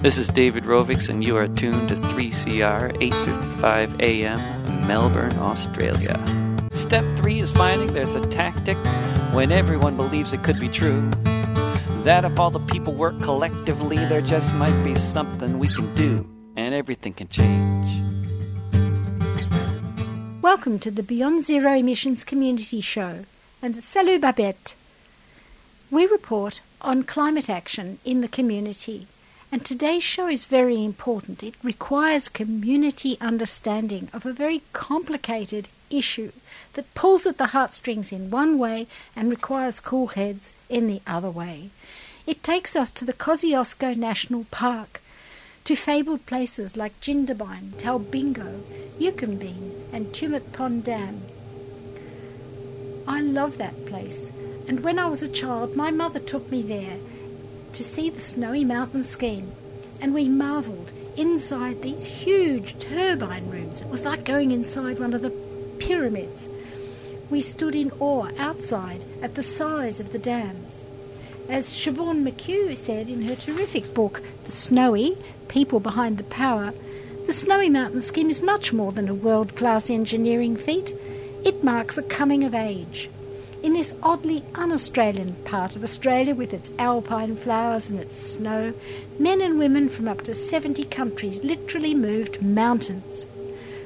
[0.00, 4.86] This is David Rovics, and you are tuned to 3CR 8:55 a.m.
[4.86, 6.14] Melbourne, Australia.
[6.70, 8.76] Step three is finding there's a tactic
[9.34, 11.10] when everyone believes it could be true.
[12.04, 16.24] That if all the people work collectively, there just might be something we can do,
[16.54, 17.90] and everything can change.
[20.40, 23.24] Welcome to the Beyond Zero Emissions Community Show,
[23.60, 24.76] and salut Babette.
[25.90, 29.08] We report on climate action in the community
[29.50, 31.42] and today's show is very important.
[31.42, 36.32] It requires community understanding of a very complicated issue
[36.74, 41.30] that pulls at the heartstrings in one way and requires cool heads in the other
[41.30, 41.70] way.
[42.26, 45.00] It takes us to the Kosciuszko National Park,
[45.64, 48.60] to fabled places like Jindabyne, Talbingo,
[48.98, 51.22] Eucumbene, and Tumut Pond Dam.
[53.06, 54.30] I love that place,
[54.66, 56.98] and when I was a child, my mother took me there
[57.78, 59.52] to see the snowy mountain scheme,
[60.00, 63.80] and we marvelled inside these huge turbine rooms.
[63.80, 65.30] It was like going inside one of the
[65.78, 66.48] pyramids.
[67.30, 70.84] We stood in awe outside at the size of the dams.
[71.48, 75.16] As Siobhan McHugh said in her terrific book, The Snowy
[75.46, 76.74] People Behind the Power,
[77.26, 80.96] the Snowy Mountain Scheme is much more than a world class engineering feat.
[81.44, 83.08] It marks a coming of age
[83.62, 88.72] in this oddly un Australian part of Australia with its alpine flowers and its snow,
[89.18, 93.26] men and women from up to 70 countries literally moved mountains.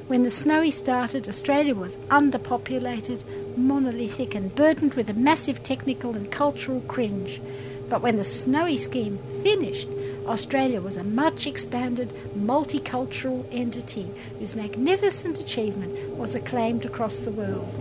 [0.07, 3.23] When the snowy started, Australia was underpopulated,
[3.57, 7.41] monolithic, and burdened with a massive technical and cultural cringe.
[7.89, 9.87] But when the snowy scheme finished,
[10.25, 14.07] Australia was a much expanded, multicultural entity
[14.39, 17.73] whose magnificent achievement was acclaimed across the world.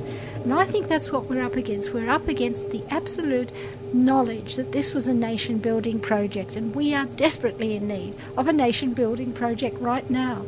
[0.43, 1.93] And I think that's what we're up against.
[1.93, 3.51] We're up against the absolute
[3.93, 8.49] knowledge that this was a nation building project, and we are desperately in need of
[8.49, 10.45] a nation building project right now.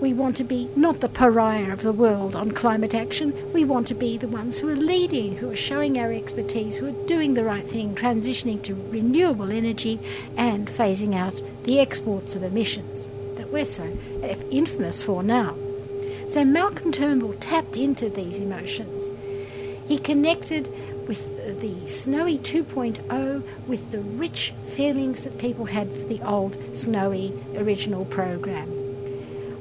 [0.00, 3.32] We want to be not the pariah of the world on climate action.
[3.52, 6.88] We want to be the ones who are leading, who are showing our expertise, who
[6.88, 9.98] are doing the right thing, transitioning to renewable energy
[10.36, 13.84] and phasing out the exports of emissions that we're so
[14.50, 15.56] infamous for now.
[16.28, 19.10] So Malcolm Turnbull tapped into these emotions.
[19.88, 20.68] He connected
[21.08, 27.32] with the Snowy 2.0 with the rich feelings that people had for the old Snowy
[27.56, 28.75] original program.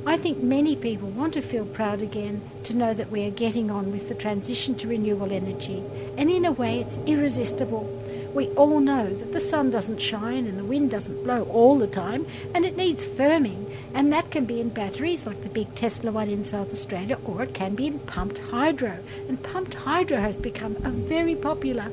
[0.07, 3.71] I think many people want to feel proud again to know that we are getting
[3.71, 5.83] on with the transition to renewable energy,
[6.15, 7.91] and in a way it's irresistible.
[8.35, 11.87] We all know that the sun doesn't shine and the wind doesn't blow all the
[11.87, 16.11] time, and it needs firming, and that can be in batteries like the big Tesla
[16.11, 18.99] one in South Australia, or it can be in pumped hydro.
[19.27, 21.91] And pumped hydro has become a very popular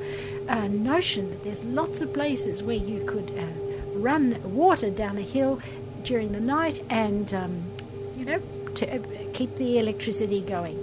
[0.49, 3.47] uh, notion that there's lots of places where you could uh,
[3.99, 5.61] run water down a hill
[6.03, 7.63] during the night and, um,
[8.17, 8.43] you know,
[8.75, 9.03] to uh,
[9.33, 10.79] keep the electricity going.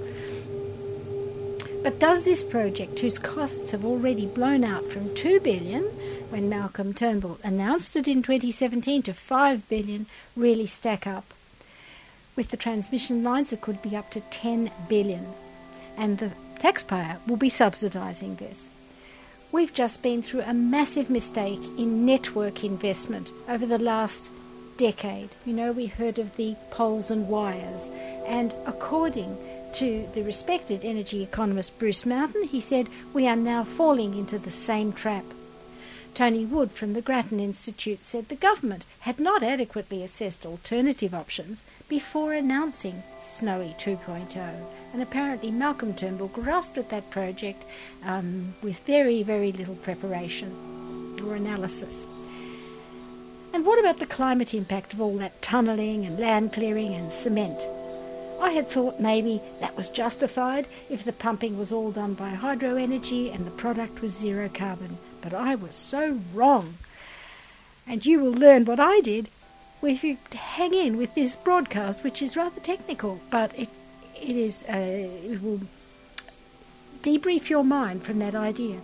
[1.82, 5.84] But does this project, whose costs have already blown out from 2 billion
[6.30, 11.34] when Malcolm Turnbull announced it in 2017 to 5 billion, really stack up?
[12.36, 15.26] With the transmission lines, it could be up to 10 billion,
[15.98, 18.70] and the taxpayer will be subsidising this.
[19.52, 24.32] We've just been through a massive mistake in network investment over the last
[24.80, 25.30] decade.
[25.46, 27.90] You know, we heard of the poles and wires,
[28.26, 29.38] and according
[29.74, 34.52] to the respected energy economist Bruce Mountain, he said, We are now falling into the
[34.52, 35.26] same trap.
[36.16, 41.66] Tony Wood from the Grattan Institute said the government had not adequately assessed alternative options
[41.90, 44.34] before announcing Snowy 2.0,
[44.94, 47.66] and apparently Malcolm Turnbull grasped at that project
[48.06, 52.08] um, with very, very little preparation or analysis.
[53.54, 57.68] And what about the climate impact of all that tunnelling and land clearing and cement?
[58.40, 62.76] I had thought maybe that was justified if the pumping was all done by hydro
[62.76, 64.98] energy and the product was zero carbon.
[65.22, 66.78] But I was so wrong.
[67.86, 69.30] And you will learn what I did
[69.82, 73.70] if you hang in with this broadcast, which is rather technical, but it
[74.22, 75.62] it is uh, it will
[77.02, 78.80] debrief your mind from that idea.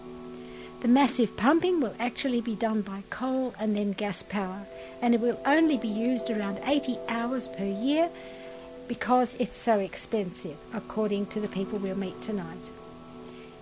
[0.82, 4.68] The massive pumping will actually be done by coal and then gas power,
[5.02, 8.10] and it will only be used around 80 hours per year
[8.88, 12.70] because it's so expensive, according to the people we'll meet tonight.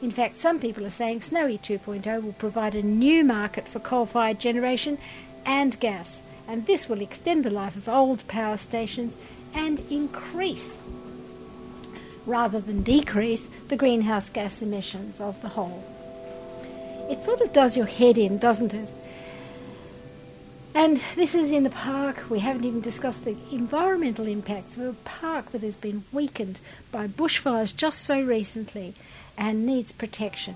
[0.02, 4.06] In fact, some people are saying Snowy 2.0 will provide a new market for coal
[4.06, 4.98] fired generation
[5.46, 9.16] and gas, and this will extend the life of old power stations
[9.54, 10.78] and increase,
[12.26, 15.86] rather than decrease, the greenhouse gas emissions of the whole.
[17.10, 18.90] It sort of does your head in, doesn't it?
[20.76, 22.24] And this is in a park.
[22.30, 26.60] We haven't even discussed the environmental impacts of a park that has been weakened
[26.92, 28.96] by bushfires just so recently
[29.38, 30.56] and needs protection.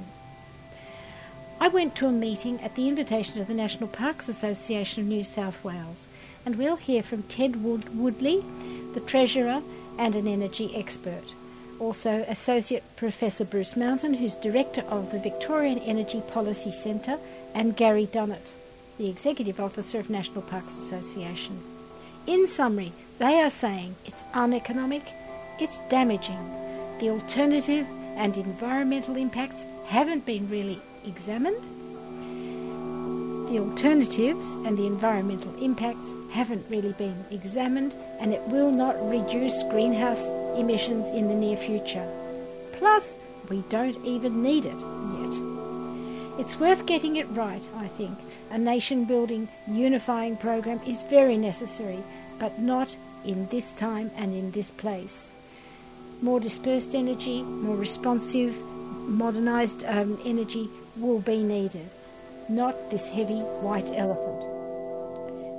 [1.60, 5.24] I went to a meeting at the invitation of the National Parks Association of New
[5.24, 6.08] South Wales,
[6.46, 8.44] and we'll hear from Ted Wood- Woodley,
[8.94, 9.62] the Treasurer
[9.98, 11.34] and an energy expert.
[11.80, 17.20] Also, Associate Professor Bruce Mountain, who's Director of the Victorian Energy Policy Centre,
[17.54, 18.52] and Gary Dunnett,
[18.98, 21.62] the Executive Officer of National Parks Association.
[22.26, 25.04] In summary, they are saying it's uneconomic,
[25.60, 26.40] it's damaging,
[27.00, 27.86] the alternative
[28.16, 31.64] and environmental impacts haven't been really examined,
[33.48, 39.64] the alternatives and the environmental impacts haven't really been examined, and it will not reduce
[39.64, 42.06] greenhouse emissions in the near future.
[42.74, 43.16] Plus,
[43.50, 44.80] we don't even need it
[45.20, 46.40] yet.
[46.40, 48.18] It's worth getting it right, I think.
[48.52, 52.04] A nation building, unifying program is very necessary,
[52.40, 55.32] but not in this time and in this place.
[56.22, 58.56] More dispersed energy, more responsive,
[59.08, 61.90] modernised um, energy will be needed
[62.50, 64.42] not this heavy white elephant.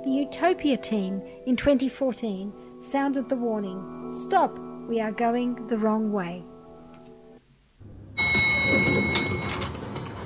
[0.03, 4.57] The Utopia team in 2014 sounded the warning Stop,
[4.87, 6.43] we are going the wrong way.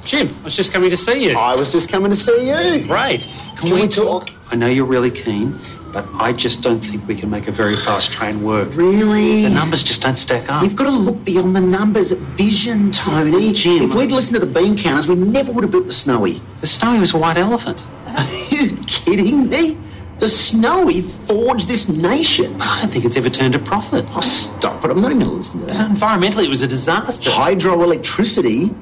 [0.06, 1.38] Jim, I was just coming to see you.
[1.38, 2.86] I was just coming to see you.
[2.88, 3.28] Great.
[3.58, 4.30] Can we talk?
[4.52, 5.60] I know you're really keen,
[5.94, 8.76] but I just don't think we can make a very fast train work.
[8.76, 9.44] Really?
[9.44, 10.64] The numbers just don't stack up.
[10.64, 12.12] You've got to look beyond the numbers.
[12.12, 13.54] Vision, Tony.
[13.54, 13.84] Jim.
[13.84, 16.42] If we'd listened to the bean counters, we never would have built the Snowy.
[16.62, 17.86] The Snowy was a white elephant.
[18.08, 19.78] Are you kidding me?
[20.18, 22.60] The Snowy forged this nation.
[22.60, 24.06] I don't think it's ever turned a profit.
[24.16, 24.90] Oh, stop it.
[24.90, 25.92] I'm not even going to listen to that.
[25.92, 27.30] environmentally, it was a disaster.
[27.30, 28.76] Hydroelectricity?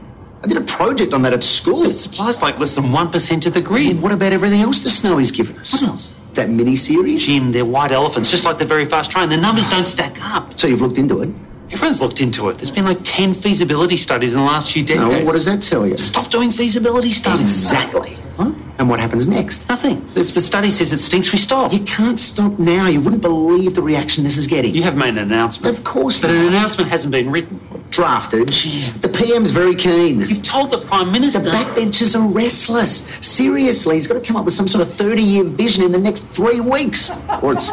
[0.44, 1.84] I did a project on that at school.
[1.84, 3.88] It supplies like less than 1% of the grid.
[3.92, 5.74] And what about everything else the Snowy's given us?
[5.74, 6.16] What else?
[6.34, 7.26] That mini-series?
[7.28, 9.30] Jim, they're white elephants, just like the very fast train.
[9.30, 10.58] The numbers don't stack up.
[10.58, 11.30] So you've looked into it?
[11.72, 12.58] Everyone's looked into it.
[12.58, 15.20] There's been like 10 feasibility studies in the last few decades.
[15.20, 15.96] No, what does that tell you?
[15.98, 17.50] Stop doing feasibility studies.
[17.50, 18.18] Exactly.
[18.38, 18.52] Huh?
[18.78, 19.70] And what happens next?
[19.70, 20.06] Nothing.
[20.16, 21.72] If the study says it stinks, we stop.
[21.72, 22.88] You can't stop now.
[22.88, 24.74] You wouldn't believe the reaction this is getting.
[24.76, 25.78] You have made an announcement.
[25.78, 26.38] Of course But not.
[26.38, 27.60] an announcement hasn't been written.
[27.92, 28.52] Drafted.
[28.52, 28.98] Jim.
[29.00, 30.22] The PM's very keen.
[30.22, 31.42] You've told the Prime Minister.
[31.42, 33.04] The backbenchers are restless.
[33.20, 36.00] Seriously, he's got to come up with some sort of 30 year vision in the
[36.00, 37.12] next three weeks.
[37.42, 37.70] Or it's.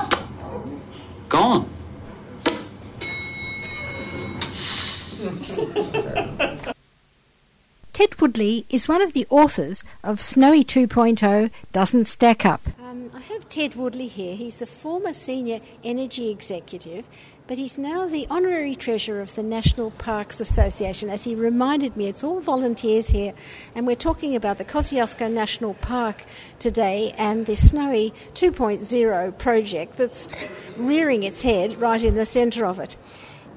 [1.29, 1.71] Gone.
[7.93, 12.63] Ted Woodley is one of the authors of Snowy 2.0 Doesn't Stack Up.
[12.89, 14.35] Um, I have Ted Woodley here.
[14.35, 17.07] He's the former senior energy executive,
[17.47, 21.11] but he's now the honorary treasurer of the National Parks Association.
[21.11, 23.35] As he reminded me, it's all volunteers here,
[23.75, 26.25] and we're talking about the Kosciuszko National Park
[26.59, 30.27] today and the Snowy 2.0 project that's
[30.79, 32.97] rearing its head right in the centre of it.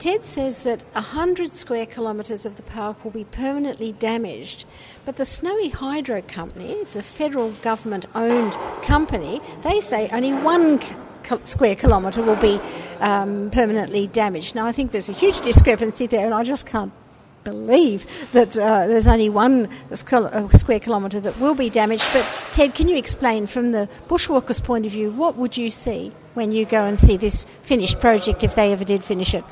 [0.01, 4.65] Ted says that 100 square kilometres of the park will be permanently damaged,
[5.05, 10.81] but the Snowy Hydro Company, it's a federal government owned company, they say only one
[11.43, 12.59] square kilometre will be
[12.99, 14.55] um, permanently damaged.
[14.55, 16.93] Now, I think there's a huge discrepancy there, and I just can't
[17.43, 22.09] believe that uh, there's only one uh, square kilometre that will be damaged.
[22.11, 26.11] But, Ted, can you explain from the bushwalkers' point of view, what would you see
[26.33, 29.43] when you go and see this finished project if they ever did finish it?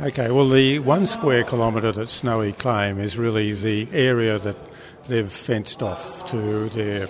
[0.00, 4.56] Okay, well, the one square kilometre that Snowy claim is really the area that
[5.08, 7.08] they've fenced off to their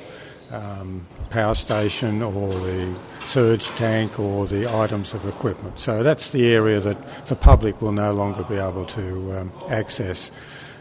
[0.51, 2.95] um, power station or the
[3.27, 5.79] surge tank or the items of equipment.
[5.79, 10.31] So that's the area that the public will no longer be able to um, access.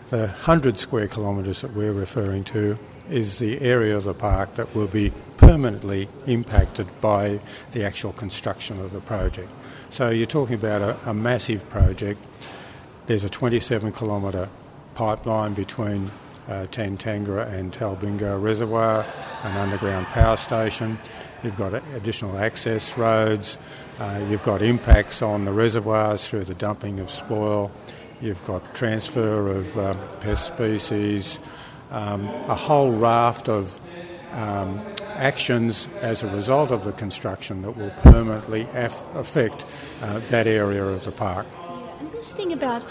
[0.09, 4.73] The 100 square kilometres that we're referring to is the area of the park that
[4.73, 7.41] will be permanently impacted by
[7.73, 9.49] the actual construction of the project.
[9.89, 12.19] So you're talking about a, a massive project.
[13.07, 14.49] There's a 27 kilometre
[14.95, 16.11] pipeline between
[16.47, 19.05] uh, Tantangara and Talbingo Reservoir,
[19.43, 20.99] an underground power station.
[21.41, 23.57] You've got additional access roads.
[23.97, 27.71] Uh, you've got impacts on the reservoirs through the dumping of spoil.
[28.21, 31.39] You've got transfer of um, pest species.
[31.91, 33.79] Um, a whole raft of
[34.33, 34.81] um,
[35.15, 39.65] actions as a result of the construction that will permanently af- affect
[40.01, 41.47] uh, that area of the park.
[41.99, 42.85] And this thing about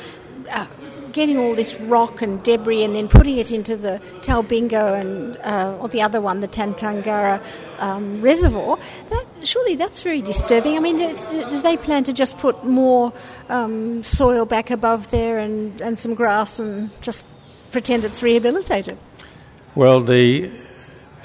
[0.51, 0.67] uh,
[1.13, 5.77] getting all this rock and debris and then putting it into the Talbingo and uh,
[5.81, 7.43] or the other one, the Tantangara
[7.79, 8.79] um, reservoir,
[9.11, 10.77] that, surely that's very disturbing.
[10.77, 13.13] I mean, do do they plan to just put more
[13.49, 17.27] um, soil back above there and, and some grass and just
[17.71, 18.99] pretend it's rehabilitated?
[19.75, 20.51] Well, the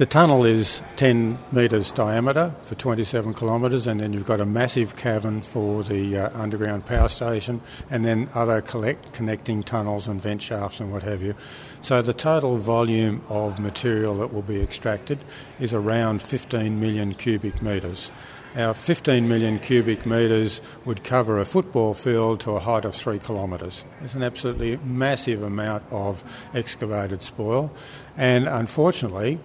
[0.02, 4.96] the tunnel is 10 metres diameter for 27 kilometres, and then you've got a massive
[4.96, 10.42] cavern for the uh, underground power station, and then other collect, connecting tunnels and vent
[10.42, 11.36] shafts and what have you.
[11.84, 15.20] So the total volume of material that will be extracted
[15.60, 18.10] is around 15 million cubic metres.
[18.56, 23.20] Our 15 million cubic metres would cover a football field to a height of three
[23.20, 23.86] kilometres.
[24.04, 26.24] It's an absolutely massive amount of
[26.56, 27.72] excavated spoil,
[28.18, 29.40] and unfortunately,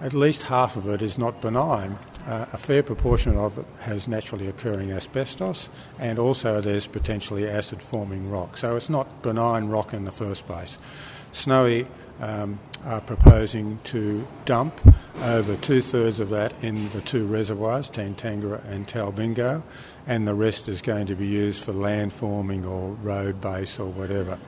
[0.00, 1.98] at least half of it is not benign.
[2.26, 7.82] Uh, a fair proportion of it has naturally occurring asbestos, and also there's potentially acid
[7.82, 8.56] forming rock.
[8.56, 10.78] So it's not benign rock in the first place.
[11.32, 11.86] Snowy
[12.20, 14.80] um, are proposing to dump
[15.22, 19.62] over two thirds of that in the two reservoirs, Tantangara and Talbingo,
[20.06, 23.86] and the rest is going to be used for land forming or road base or
[23.86, 24.38] whatever.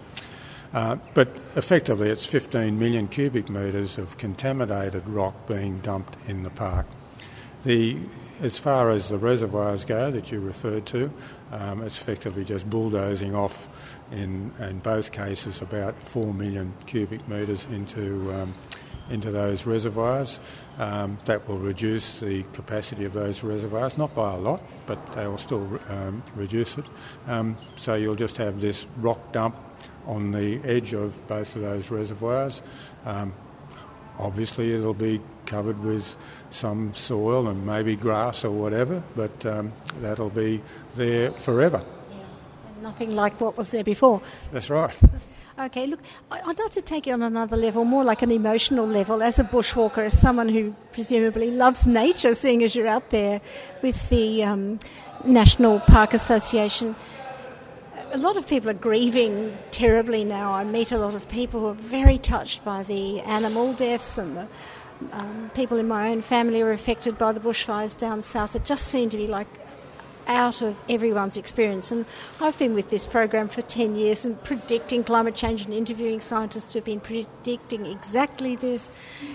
[0.72, 6.50] Uh, but effectively, it's 15 million cubic metres of contaminated rock being dumped in the
[6.50, 6.86] park.
[7.64, 7.98] The,
[8.40, 11.12] as far as the reservoirs go that you referred to,
[11.52, 13.68] um, it's effectively just bulldozing off
[14.10, 18.54] in, in both cases about 4 million cubic metres into, um,
[19.10, 20.40] into those reservoirs.
[20.78, 25.26] Um, that will reduce the capacity of those reservoirs, not by a lot, but they
[25.26, 26.86] will still um, reduce it.
[27.26, 29.54] Um, so you'll just have this rock dump
[30.06, 32.62] on the edge of both of those reservoirs.
[33.04, 33.32] Um,
[34.18, 36.16] obviously, it'll be covered with
[36.50, 40.62] some soil and maybe grass or whatever, but um, that'll be
[40.94, 41.84] there forever.
[42.10, 42.82] Yeah.
[42.82, 44.22] Nothing like what was there before.
[44.52, 44.94] That's right.
[45.58, 49.22] Okay, look, I'd like to take it on another level, more like an emotional level,
[49.22, 53.42] as a bushwalker, as someone who presumably loves nature, seeing as you're out there
[53.82, 54.78] with the um,
[55.26, 56.96] National Park Association
[58.12, 60.52] a lot of people are grieving terribly now.
[60.52, 64.36] I meet a lot of people who are very touched by the animal deaths and
[64.36, 64.48] the
[65.12, 68.54] um, people in my own family are affected by the bushfires down south.
[68.54, 69.48] It just seemed to be like
[70.32, 71.92] out of everyone's experience.
[71.92, 72.06] And
[72.40, 76.72] I've been with this program for 10 years and predicting climate change and interviewing scientists
[76.72, 78.90] who've been predicting exactly this.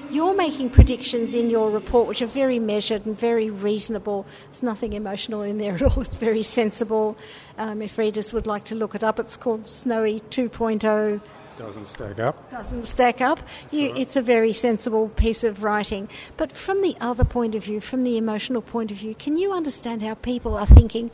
[0.10, 4.26] You're making predictions in your report which are very measured and very reasonable.
[4.46, 7.18] There's nothing emotional in there at all, it's very sensible.
[7.58, 11.22] Um, if readers would like to look it up, it's called Snowy 2.0
[11.58, 12.50] doesn't stack up.
[12.50, 13.40] Doesn't stack up.
[13.72, 16.08] You, it's a very sensible piece of writing.
[16.38, 19.52] But from the other point of view, from the emotional point of view, can you
[19.52, 21.12] understand how people are thinking?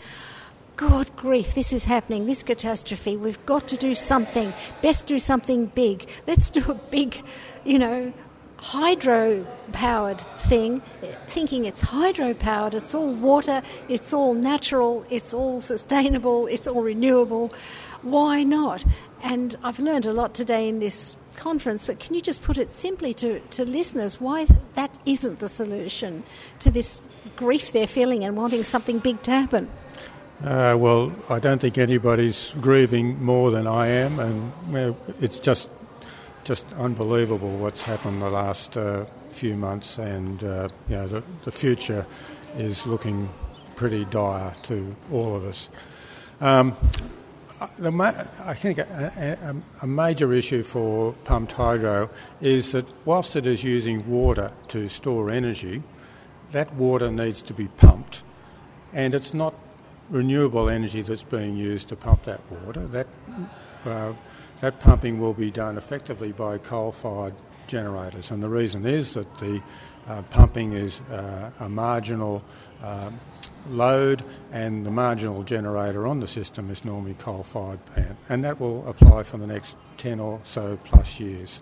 [0.76, 3.16] God grief, this is happening, this catastrophe.
[3.16, 4.54] We've got to do something.
[4.82, 6.10] Best do something big.
[6.28, 7.24] Let's do a big,
[7.64, 8.12] you know,
[8.64, 10.82] hydro powered thing,
[11.28, 16.82] thinking it's hydro powered, it's all water, it's all natural, it's all sustainable, it's all
[16.82, 17.52] renewable.
[18.04, 18.86] Why not?
[19.22, 22.72] And I've learned a lot today in this conference, but can you just put it
[22.72, 26.24] simply to, to listeners why that isn't the solution
[26.60, 27.02] to this
[27.36, 29.70] grief they're feeling and wanting something big to happen?
[30.42, 35.70] Uh, well, I don't think anybody's grieving more than I am, and it's just
[36.44, 41.52] just unbelievable what's happened the last uh, few months, and uh, you know the, the
[41.52, 42.06] future
[42.58, 43.30] is looking
[43.76, 45.70] pretty dire to all of us.
[46.42, 46.76] Um,
[47.60, 52.10] I think a, a, major issue for pumped hydro
[52.42, 55.82] is that whilst it is using water to store energy,
[56.52, 58.24] that water needs to be pumped,
[58.92, 59.54] and it's not
[60.10, 62.86] renewable energy that's being used to pump that water.
[62.86, 63.08] That
[63.86, 64.14] uh,
[64.64, 67.34] that pumping will be done effectively by coal-fired
[67.68, 69.62] generators, and the reason is that the
[70.08, 72.42] uh, pumping is uh, a marginal
[72.82, 73.20] um,
[73.68, 78.88] load and the marginal generator on the system is normally coal-fired plant and that will
[78.88, 81.60] apply for the next 10 or so plus years.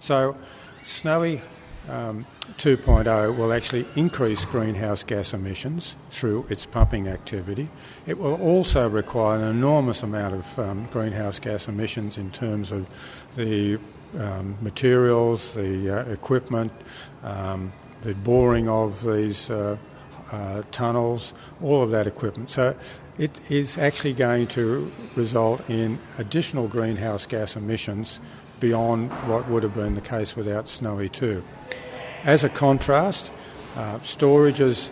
[0.00, 0.36] So
[0.84, 1.42] Snowy
[1.90, 2.26] um,
[2.58, 7.68] 2.0 will actually increase greenhouse gas emissions through its pumping activity.
[8.06, 12.88] It will also require an enormous amount of um, greenhouse gas emissions in terms of
[13.36, 13.78] the
[14.18, 16.72] um, materials, the uh, equipment,
[17.22, 19.76] um, the boring of these uh,
[20.32, 22.50] uh, tunnels, all of that equipment.
[22.50, 22.76] So
[23.18, 28.20] it is actually going to result in additional greenhouse gas emissions
[28.60, 31.42] beyond what would have been the case without Snowy 2.
[32.24, 33.30] As a contrast,
[33.76, 34.90] uh, storages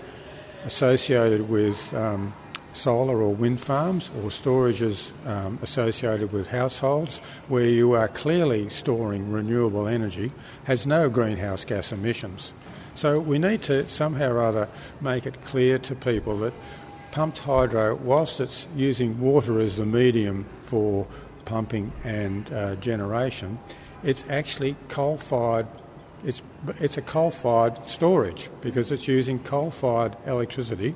[0.64, 2.34] associated with um,
[2.72, 9.30] solar or wind farms or storages um, associated with households where you are clearly storing
[9.30, 10.32] renewable energy
[10.64, 12.52] has no greenhouse gas emissions.
[12.94, 14.68] So we need to somehow or other
[15.00, 16.54] make it clear to people that
[17.10, 21.06] pumped hydro, whilst it's using water as the medium for
[21.48, 23.58] pumping and uh, generation,
[24.02, 25.66] it's actually coal fired
[26.24, 26.42] it's,
[26.80, 30.94] it's a coal-fired storage because it's using coal-fired electricity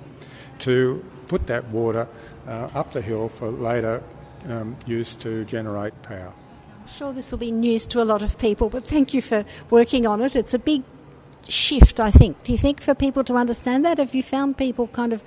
[0.60, 2.08] to put that water
[2.46, 4.02] uh, up the hill for later
[4.48, 6.32] um, use to generate power.
[6.80, 9.44] I'm sure this will be news to a lot of people, but thank you for
[9.70, 10.34] working on it.
[10.34, 10.82] It's a big
[11.48, 12.42] shift, I think.
[12.42, 13.98] Do you think for people to understand that?
[13.98, 15.22] Have you found people kind of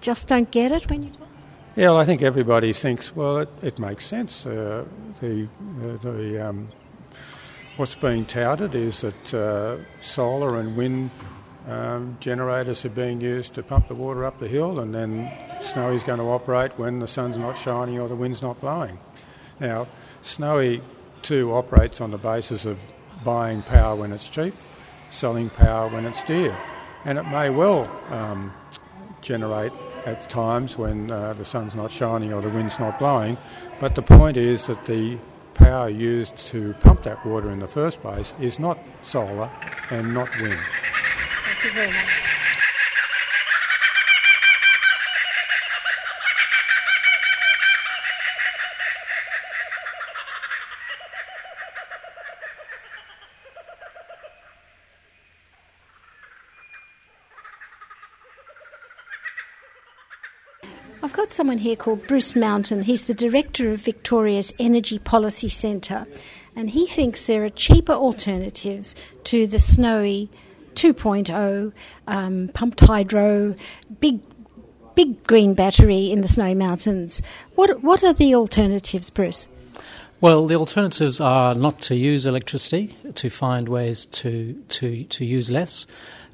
[0.00, 1.27] just don't get it when you talk?
[1.78, 4.44] Yeah, well, I think everybody thinks, well, it, it makes sense.
[4.44, 4.84] Uh,
[5.20, 6.70] the uh, the um,
[7.76, 11.10] what's being touted is that uh, solar and wind
[11.68, 15.30] um, generators are being used to pump the water up the hill, and then
[15.62, 18.98] Snowy's going to operate when the sun's not shining or the wind's not blowing.
[19.60, 19.86] Now,
[20.20, 20.82] Snowy
[21.22, 22.80] 2 operates on the basis of
[23.22, 24.56] buying power when it's cheap,
[25.10, 26.56] selling power when it's dear,
[27.04, 28.52] and it may well um,
[29.22, 29.70] generate
[30.08, 33.36] at times when uh, the sun's not shining or the wind's not blowing.
[33.78, 35.18] But the point is that the
[35.54, 39.50] power used to pump that water in the first place is not solar
[39.90, 40.60] and not wind.
[41.44, 42.37] Thank you very much.
[61.28, 62.84] Got someone here called Bruce Mountain.
[62.84, 66.06] He's the director of Victoria's Energy Policy Centre,
[66.56, 68.94] and he thinks there are cheaper alternatives
[69.24, 70.30] to the snowy
[70.74, 71.74] 2.0
[72.06, 73.54] um, pumped hydro,
[74.00, 74.20] big
[74.94, 77.20] big green battery in the Snowy Mountains.
[77.56, 79.48] What what are the alternatives, Bruce?
[80.22, 85.50] Well, the alternatives are not to use electricity, to find ways to to to use
[85.50, 85.86] less.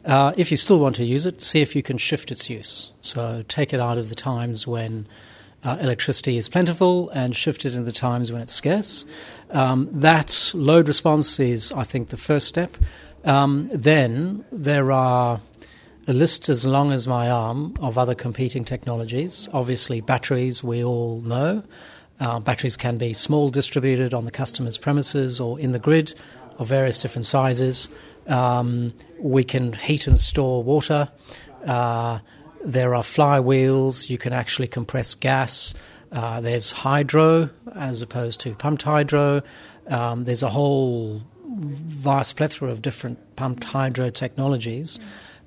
[0.04, 2.92] Uh, if you still want to use it, see if you can shift its use.
[3.00, 5.06] So take it out of the times when
[5.64, 9.04] uh, electricity is plentiful and shift it into the times when it's scarce.
[9.50, 12.76] Um, that load response is, I think, the first step.
[13.24, 15.40] Um, then there are
[16.06, 19.48] a list as long as my arm of other competing technologies.
[19.54, 21.62] Obviously, batteries, we all know.
[22.20, 26.14] Uh, batteries can be small distributed on the customer's premises or in the grid
[26.58, 27.88] of various different sizes.
[28.26, 31.10] Um, we can heat and store water.
[31.64, 32.20] Uh,
[32.64, 34.08] there are flywheels.
[34.08, 35.74] You can actually compress gas.
[36.10, 39.42] Uh, there's hydro as opposed to pumped hydro.
[39.88, 44.98] Um, there's a whole vast plethora of different pumped hydro technologies.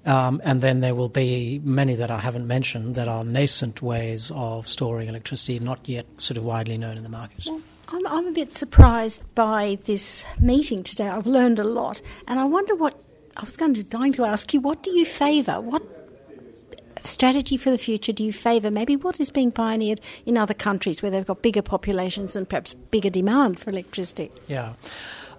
[0.05, 4.31] Um, and then there will be many that I haven't mentioned that are nascent ways
[4.33, 7.47] of storing electricity, not yet sort of widely known in the market.
[7.89, 11.07] I'm, I'm a bit surprised by this meeting today.
[11.07, 12.99] I've learned a lot, and I wonder what
[13.37, 14.59] I was going to dying to ask you.
[14.59, 15.61] What do you favour?
[15.61, 15.83] What
[17.05, 18.69] strategy for the future do you favour?
[18.69, 22.73] Maybe what is being pioneered in other countries where they've got bigger populations and perhaps
[22.73, 24.31] bigger demand for electricity?
[24.47, 24.73] Yeah.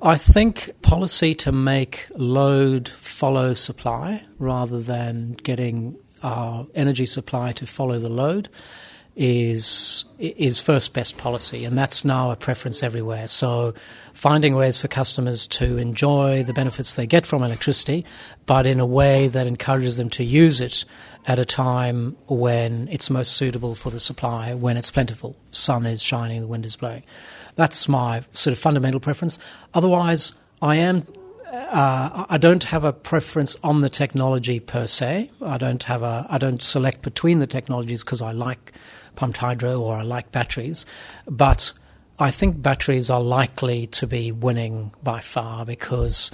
[0.00, 7.66] I think policy to make load follow supply rather than getting our energy supply to
[7.66, 8.48] follow the load
[9.18, 13.26] is is first best policy, and that's now a preference everywhere.
[13.26, 13.74] So,
[14.14, 18.04] finding ways for customers to enjoy the benefits they get from electricity,
[18.46, 20.85] but in a way that encourages them to use it
[21.26, 26.00] at a time when it's most suitable for the supply, when it's plentiful, sun is
[26.00, 27.02] shining, the wind is blowing.
[27.57, 29.40] That's my sort of fundamental preference.
[29.74, 31.04] Otherwise, I am
[31.50, 35.31] uh, I don't have a preference on the technology per se.
[35.42, 36.26] I don't have a.
[36.28, 38.72] I don't select between the technologies because I like
[39.18, 40.87] pumped hydro or I like batteries,
[41.26, 41.72] but
[42.20, 46.31] I think batteries are likely to be winning by far because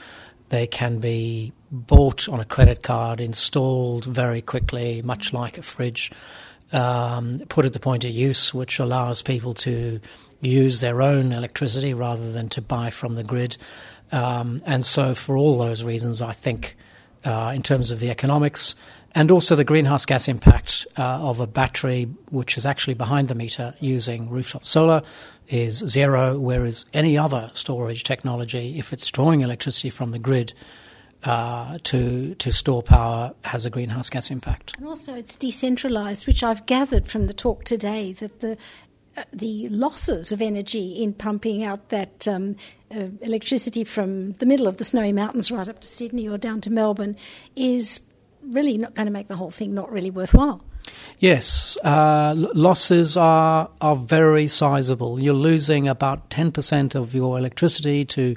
[0.50, 6.12] they can be bought on a credit card, installed very quickly, much like a fridge,
[6.72, 9.98] um, put at the point of use, which allows people to
[10.42, 13.56] use their own electricity rather than to buy from the grid.
[14.12, 16.76] Um, and so, for all those reasons, I think,
[17.24, 18.74] uh, in terms of the economics
[19.14, 23.34] and also the greenhouse gas impact uh, of a battery, which is actually behind the
[23.34, 25.02] meter using rooftop solar,
[25.48, 30.52] is zero, whereas any other storage technology, if it's drawing electricity from the grid,
[31.24, 34.76] uh, to to store power has a greenhouse gas impact.
[34.76, 38.58] And also, it's decentralised, which I've gathered from the talk today that the
[39.16, 42.56] uh, the losses of energy in pumping out that um,
[42.94, 46.60] uh, electricity from the middle of the snowy mountains right up to Sydney or down
[46.62, 47.16] to Melbourne
[47.56, 48.00] is
[48.50, 50.62] really not going to make the whole thing not really worthwhile.
[51.18, 55.18] Yes, uh, losses are are very sizable.
[55.18, 58.36] You're losing about ten percent of your electricity to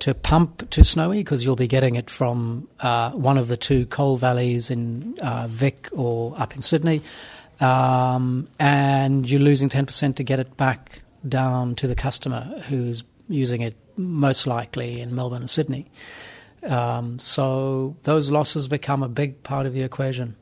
[0.00, 3.86] to pump to Snowy because you'll be getting it from uh, one of the two
[3.86, 7.00] coal valleys in uh, Vic or up in Sydney
[7.60, 13.62] um, and you're losing 10% to get it back down to the customer who's using
[13.62, 15.90] it most likely in Melbourne and Sydney.
[16.66, 20.36] Um, so those losses become a big part of the equation.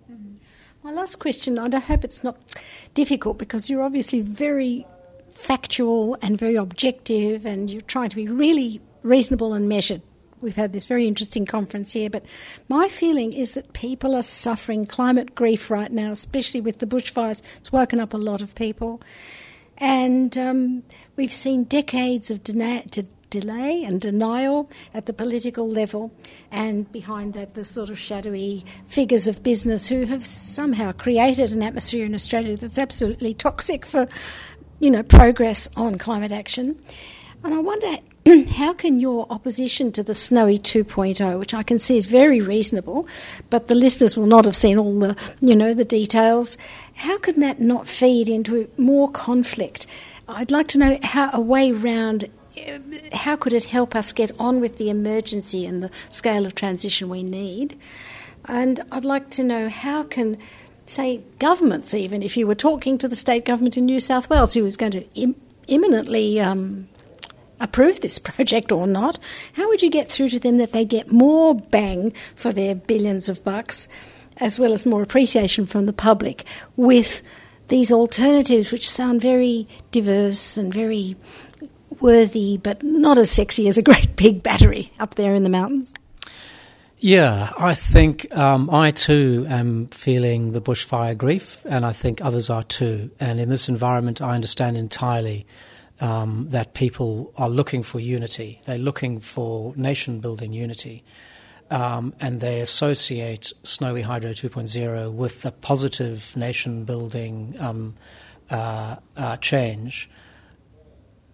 [0.82, 2.37] My last question, and I hope it's not
[2.92, 4.87] difficult because you're obviously very
[5.30, 10.02] factual and very objective, and you're trying to be really reasonable and measured.
[10.42, 12.24] We've had this very interesting conference here, but
[12.68, 17.40] my feeling is that people are suffering climate grief right now, especially with the bushfires.
[17.56, 19.00] It's woken up a lot of people.
[19.78, 20.82] And um,
[21.16, 26.12] we've seen decades of de- delay and denial at the political level,
[26.50, 31.62] and behind that, the sort of shadowy figures of business who have somehow created an
[31.62, 34.08] atmosphere in Australia that's absolutely toxic for,
[34.80, 36.78] you know, progress on climate action.
[37.42, 37.98] And I wonder
[38.52, 43.06] how can your opposition to the Snowy 2.0, which I can see is very reasonable,
[43.50, 46.56] but the listeners will not have seen all the, you know, the details,
[46.94, 49.87] how can that not feed into more conflict?
[50.26, 52.30] I'd like to know how a way round
[53.12, 57.08] how could it help us get on with the emergency and the scale of transition
[57.08, 57.78] we need?
[58.46, 60.38] And I'd like to know how can,
[60.86, 64.54] say, governments, even if you were talking to the state government in New South Wales,
[64.54, 66.88] who is going to Im- imminently um,
[67.60, 69.18] approve this project or not,
[69.54, 73.28] how would you get through to them that they get more bang for their billions
[73.28, 73.88] of bucks,
[74.38, 76.44] as well as more appreciation from the public
[76.76, 77.22] with
[77.68, 81.16] these alternatives, which sound very diverse and very
[82.04, 85.94] worthy, but not as sexy as a great big battery up there in the mountains?
[86.98, 92.50] Yeah, I think um, I too am feeling the bushfire grief, and I think others
[92.50, 93.10] are too.
[93.18, 95.46] And in this environment, I understand entirely
[96.00, 98.60] um, that people are looking for unity.
[98.66, 101.04] They're looking for nation building unity.
[101.70, 107.94] Um, and they associate Snowy Hydro 2.0 with the positive nation building um,
[108.50, 110.10] uh, uh, change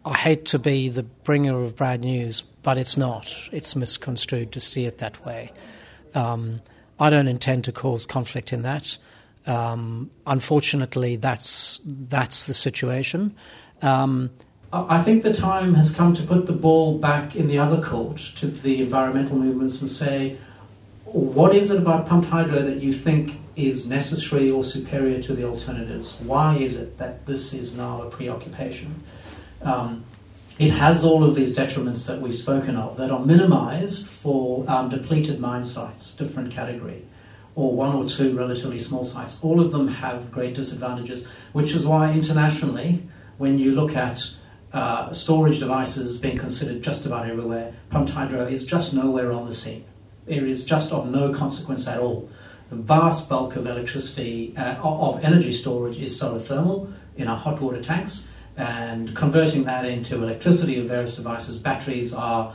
[0.04, 3.48] I hate to be the bringer of bad news, but it's not.
[3.52, 5.52] It's misconstrued to see it that way.
[6.14, 6.62] Um,
[6.98, 8.96] I don't intend to cause conflict in that.
[9.46, 13.34] Um, unfortunately, that's that's the situation.
[13.82, 14.30] Um,
[14.72, 18.18] I think the time has come to put the ball back in the other court
[18.36, 20.36] to the environmental movements and say,
[21.04, 25.44] what is it about pumped hydro that you think is necessary or superior to the
[25.44, 26.14] alternatives?
[26.20, 29.02] Why is it that this is now a preoccupation?
[29.62, 30.05] Um,
[30.59, 34.90] it has all of these detriments that we've spoken of that are minimized for um,
[34.90, 37.07] depleted mine sites, different category,
[37.55, 39.38] or one or two relatively small sites.
[39.42, 43.03] All of them have great disadvantages, which is why internationally,
[43.38, 44.23] when you look at
[44.73, 49.55] uh, storage devices being considered just about everywhere, pumped hydro is just nowhere on the
[49.55, 49.85] scene.
[50.27, 52.29] It is just of no consequence at all.
[52.68, 57.61] The vast bulk of electricity, uh, of energy storage, is solar thermal in our hot
[57.61, 58.29] water tanks
[58.61, 62.55] and converting that into electricity of various devices, batteries are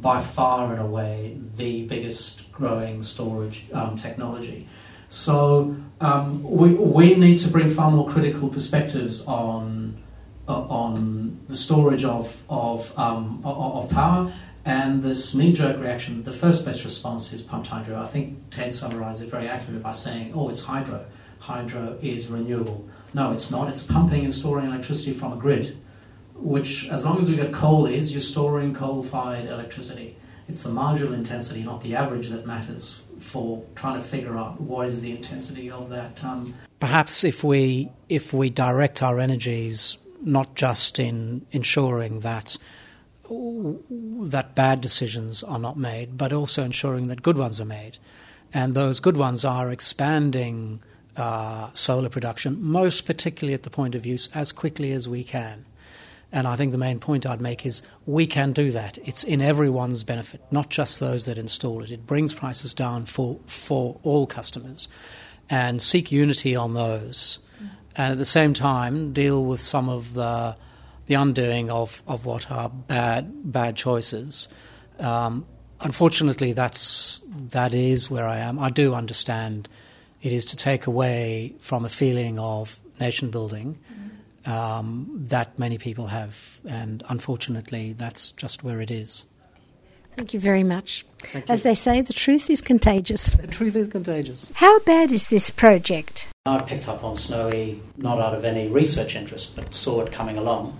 [0.00, 4.68] by far and away the biggest growing storage um, technology.
[5.08, 10.02] So um, we, we need to bring far more critical perspectives on
[10.46, 14.32] uh, on the storage of of, um, of power
[14.64, 16.22] and this knee-jerk reaction.
[16.24, 17.98] The first best response is pumped hydro.
[17.98, 21.06] I think Ted summarised it very accurately by saying, "Oh, it's hydro.
[21.38, 23.70] Hydro is renewable." No, it's not.
[23.70, 25.78] It's pumping and storing electricity from a grid,
[26.34, 30.18] which, as long as we get coal, is you're storing coal fired electricity.
[30.48, 34.88] It's the marginal intensity, not the average, that matters for trying to figure out what
[34.88, 36.22] is the intensity of that.
[36.22, 42.58] Um, Perhaps if we if we direct our energies not just in ensuring that
[43.30, 47.96] that bad decisions are not made, but also ensuring that good ones are made,
[48.52, 50.82] and those good ones are expanding
[51.16, 55.64] uh, solar production, most particularly at the point of use, as quickly as we can.
[56.32, 58.98] And I think the main point I'd make is we can do that.
[59.04, 61.90] It's in everyone's benefit, not just those that install it.
[61.90, 64.88] It brings prices down for, for all customers
[65.48, 67.38] and seek unity on those.
[67.94, 70.56] And at the same time, deal with some of the,
[71.06, 74.48] the undoing of, of what are bad, bad choices.
[74.98, 75.46] Um,
[75.80, 78.58] unfortunately, that's, that is where I am.
[78.58, 79.68] I do understand
[80.22, 83.78] it is to take away from a feeling of nation building
[84.46, 86.60] um, that many people have.
[86.64, 89.24] And unfortunately, that's just where it is.
[90.16, 91.04] Thank you very much.
[91.46, 93.26] As they say, the truth is contagious.
[93.26, 94.50] The truth is contagious.
[94.54, 96.28] How bad is this project?
[96.46, 100.38] I've picked up on Snowy not out of any research interest, but saw it coming
[100.38, 100.78] along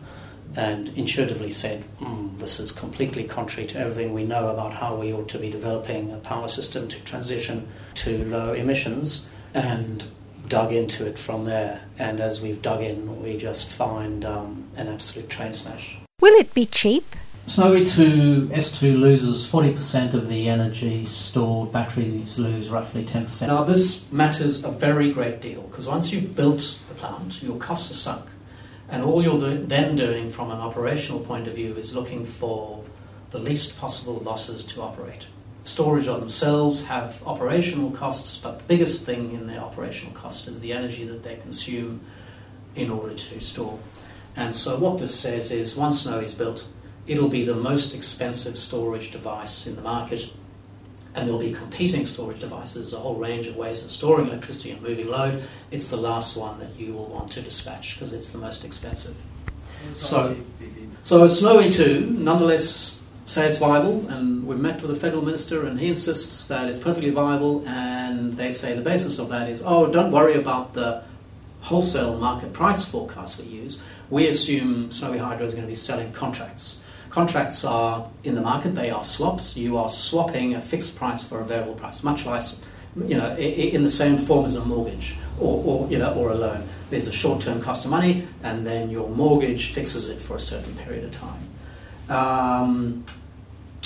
[0.57, 5.12] and intuitively said, mm, This is completely contrary to everything we know about how we
[5.12, 10.05] ought to be developing a power system to transition to low emissions, and
[10.49, 11.83] dug into it from there.
[11.99, 15.99] And as we've dug in, we just find um, an absolute train smash.
[16.21, 17.17] Will it be cheap?
[17.49, 23.47] Snowy 2 S2 loses 40% of the energy stored, batteries lose roughly 10%.
[23.47, 27.93] Now, this matters a very great deal because once you've built the plant, your costs
[27.93, 28.29] are sunk.
[28.89, 32.85] And all you're then doing from an operational point of view is looking for
[33.31, 35.27] the least possible losses to operate.
[35.66, 40.61] Storage of themselves have operational costs, but the biggest thing in their operational cost is
[40.61, 42.00] the energy that they consume
[42.76, 43.81] in order to store.
[44.37, 46.68] And so, what this says is once Snowy is built,
[47.09, 50.33] it'll be the most expensive storage device in the market,
[51.16, 54.81] and there'll be competing storage devices, a whole range of ways of storing electricity and
[54.81, 55.42] moving load.
[55.72, 59.16] It's the last one that you will want to dispatch because it's the most expensive.
[59.96, 60.37] So,
[61.02, 65.81] so Snowy 2, nonetheless, say it's viable, and we've met with the federal minister, and
[65.81, 69.87] he insists that it's perfectly viable, and they say the basis of that is, oh,
[69.87, 71.03] don't worry about the
[71.62, 73.79] wholesale market price forecast we use.
[74.09, 76.81] We assume Snowy Hydro is going to be selling contracts.
[77.11, 79.57] Contracts are in the market, they are swaps.
[79.57, 82.43] You are swapping a fixed price for a variable price, much like
[83.05, 86.35] you know, in the same form as a mortgage or, or, you know, or a
[86.35, 86.67] loan.
[86.89, 90.75] There's a short-term cost of money, and then your mortgage fixes it for a certain
[90.77, 91.41] period of time.
[92.09, 93.05] Um,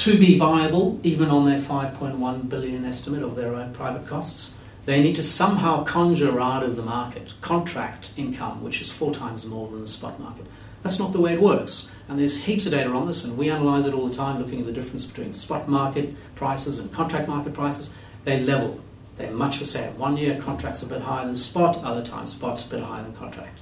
[0.01, 4.55] to be viable, even on their 5.1 billion estimate of their own private costs,
[4.87, 9.45] they need to somehow conjure out of the market contract income, which is four times
[9.45, 10.47] more than the spot market.
[10.83, 11.91] That's not the way it works.
[12.09, 14.61] And there's heaps of data on this, and we analyse it all the time, looking
[14.61, 17.91] at the difference between spot market prices and contract market prices.
[18.25, 18.81] They level.
[19.17, 19.99] They're much the same.
[19.99, 23.13] One year contract's a bit higher than spot, other times spot's a bit higher than
[23.13, 23.59] contract.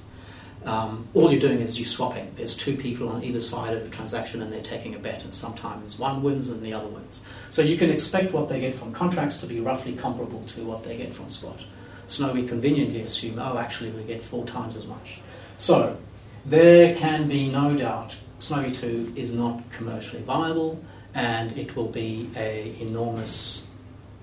[0.65, 2.31] Um, all you're doing is you're swapping.
[2.35, 5.33] There's two people on either side of the transaction and they're taking a bet, and
[5.33, 7.21] sometimes one wins and the other wins.
[7.49, 10.83] So you can expect what they get from contracts to be roughly comparable to what
[10.83, 11.65] they get from spot.
[12.07, 15.19] Snowy conveniently assume, oh, actually, we get four times as much.
[15.57, 15.97] So
[16.45, 20.81] there can be no doubt Snowy 2 is not commercially viable
[21.13, 23.67] and it will be an enormous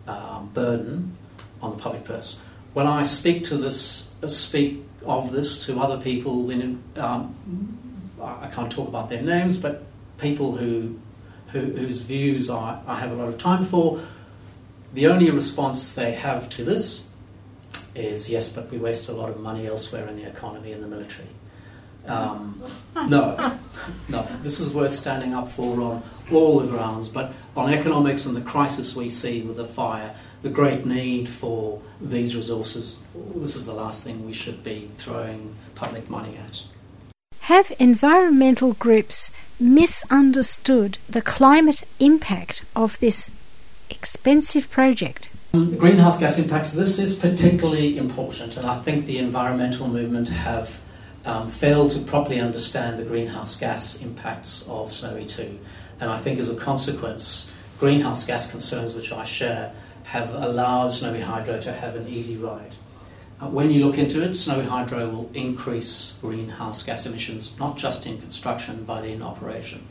[0.06, 1.16] um, burden
[1.60, 2.38] on the public purse.
[2.72, 7.34] When I speak to this, uh, speak of this to other people, in, um,
[8.22, 9.84] I can't talk about their names, but
[10.18, 10.98] people who,
[11.48, 14.00] who whose views I, I have a lot of time for,
[14.92, 17.04] the only response they have to this
[17.94, 20.86] is yes, but we waste a lot of money elsewhere in the economy and the
[20.86, 21.28] military.
[22.08, 22.62] Um,
[23.08, 23.58] no,
[24.08, 24.22] no.
[24.42, 28.40] This is worth standing up for on all the grounds, but on economics and the
[28.40, 32.98] crisis we see with the fire, the great need for these resources,
[33.34, 36.62] this is the last thing we should be throwing public money at.
[37.42, 43.30] Have environmental groups misunderstood the climate impact of this
[43.88, 45.28] expensive project?
[45.54, 50.28] Um, the greenhouse gas impacts, this is particularly important, and I think the environmental movement
[50.28, 50.80] have
[51.26, 55.58] um, failed to properly understand the greenhouse gas impacts of Snowy 2.
[56.00, 61.20] And I think as a consequence, greenhouse gas concerns, which I share, have allowed Snowy
[61.20, 62.74] Hydro to have an easy ride.
[63.40, 68.06] Uh, when you look into it, Snowy Hydro will increase greenhouse gas emissions, not just
[68.06, 69.86] in construction, but in operation.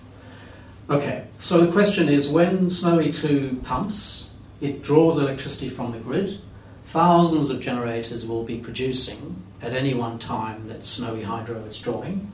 [0.90, 4.30] Okay, so the question is when Snowy 2 pumps,
[4.62, 6.40] it draws electricity from the grid.
[6.86, 12.32] Thousands of generators will be producing at any one time that Snowy Hydro is drawing.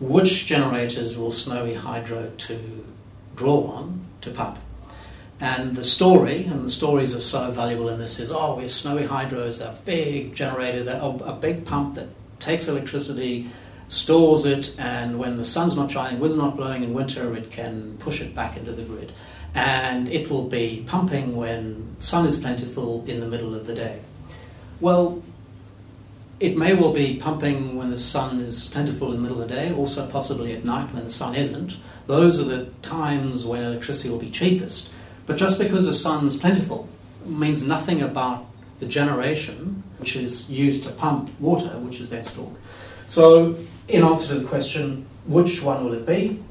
[0.00, 2.84] Which generators will Snowy Hydro to
[3.36, 4.58] draw on to pump?
[5.38, 9.04] And the story, and the stories are so valuable in this, is oh, we're Snowy
[9.04, 12.08] Hydro is a big generator, that, a big pump that
[12.40, 13.48] takes electricity,
[13.88, 17.96] stores it, and when the sun's not shining, wind's not blowing in winter, it can
[17.98, 19.12] push it back into the grid.
[19.54, 24.00] And it will be pumping when sun is plentiful in the middle of the day.
[24.80, 25.22] Well,
[26.38, 29.54] it may well be pumping when the sun is plentiful in the middle of the
[29.54, 31.76] day, also possibly at night when the sun isn't.
[32.06, 34.90] Those are the times when electricity will be cheapest.
[35.26, 36.88] But just because the sun's plentiful
[37.24, 38.46] means nothing about
[38.78, 42.54] the generation which is used to pump water, which is then stored.
[43.06, 43.56] So,
[43.88, 46.42] in answer to the question, which one will it be?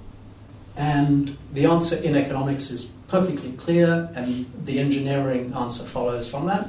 [0.76, 6.68] And the answer in economics is perfectly clear, and the engineering answer follows from that.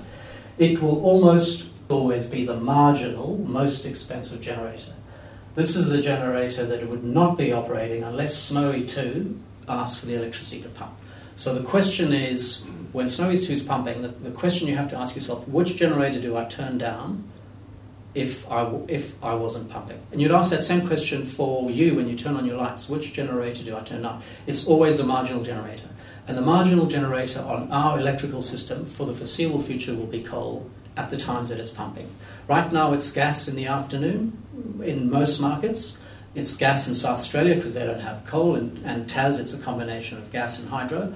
[0.58, 4.92] It will almost always be the marginal, most expensive generator.
[5.54, 10.14] This is the generator that would not be operating unless Snowy 2 asks for the
[10.14, 10.94] electricity to pump.
[11.34, 14.96] So the question is, when Snowy 2 is pumping, the, the question you have to
[14.96, 17.24] ask yourself, which generator do I turn down
[18.14, 20.00] if I, if I wasn't pumping?
[20.12, 22.88] And you'd ask that same question for you when you turn on your lights.
[22.88, 24.22] Which generator do I turn on?
[24.46, 25.88] It's always the marginal generator.
[26.26, 30.70] And the marginal generator on our electrical system for the foreseeable future will be coal
[30.96, 32.10] at the times that it's pumping.
[32.48, 34.42] Right now it's gas in the afternoon
[34.82, 35.98] in most markets.
[36.34, 39.58] It's gas in South Australia because they don't have coal, and, and Tas, it's a
[39.58, 41.14] combination of gas and hydro.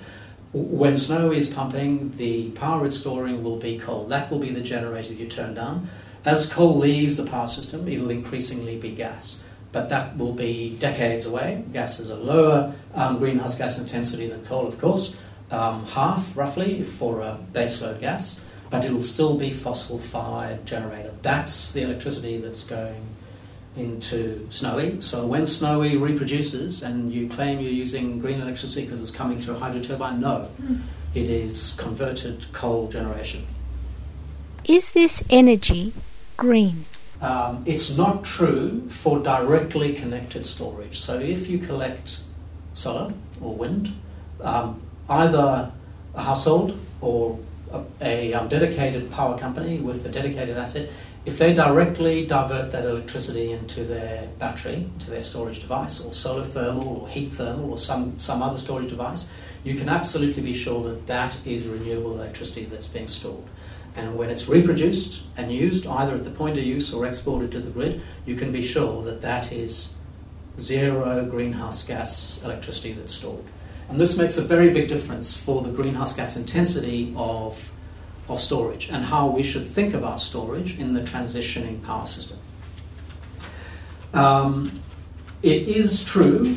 [0.52, 4.06] When snow is pumping, the power it's storing will be coal.
[4.06, 5.88] That will be the generator you turn down.
[6.24, 9.42] As coal leaves the power system, it'll increasingly be gas.
[9.72, 11.64] But that will be decades away.
[11.72, 15.16] Gas is a lower um, greenhouse gas intensity than coal, of course,
[15.50, 21.12] um, half roughly for a baseload gas, but it'll still be fossil fired generator.
[21.22, 23.16] That's the electricity that's going
[23.76, 25.00] into Snowy.
[25.00, 29.56] So when Snowy reproduces and you claim you're using green electricity because it's coming through
[29.56, 30.80] a hydro turbine, no, mm.
[31.14, 33.46] it is converted coal generation.
[34.64, 35.92] Is this energy
[36.36, 36.84] green?
[37.20, 40.98] Um, it's not true for directly connected storage.
[40.98, 42.20] So if you collect
[42.72, 43.94] solar or wind,
[44.40, 45.72] um, either
[46.14, 47.38] a household or
[47.72, 50.88] a, a um, dedicated power company with a dedicated asset,
[51.26, 56.44] if they directly divert that electricity into their battery, to their storage device, or solar
[56.44, 59.28] thermal, or heat thermal, or some, some other storage device,
[59.62, 63.44] you can absolutely be sure that that is renewable electricity that's being stored.
[63.96, 67.60] And when it's reproduced and used, either at the point of use or exported to
[67.60, 69.94] the grid, you can be sure that that is
[70.58, 73.44] zero greenhouse gas electricity that's stored.
[73.90, 77.72] And this makes a very big difference for the greenhouse gas intensity of
[78.28, 82.38] of storage and how we should think about storage in the transitioning power system.
[84.14, 84.80] Um,
[85.42, 86.56] it is true,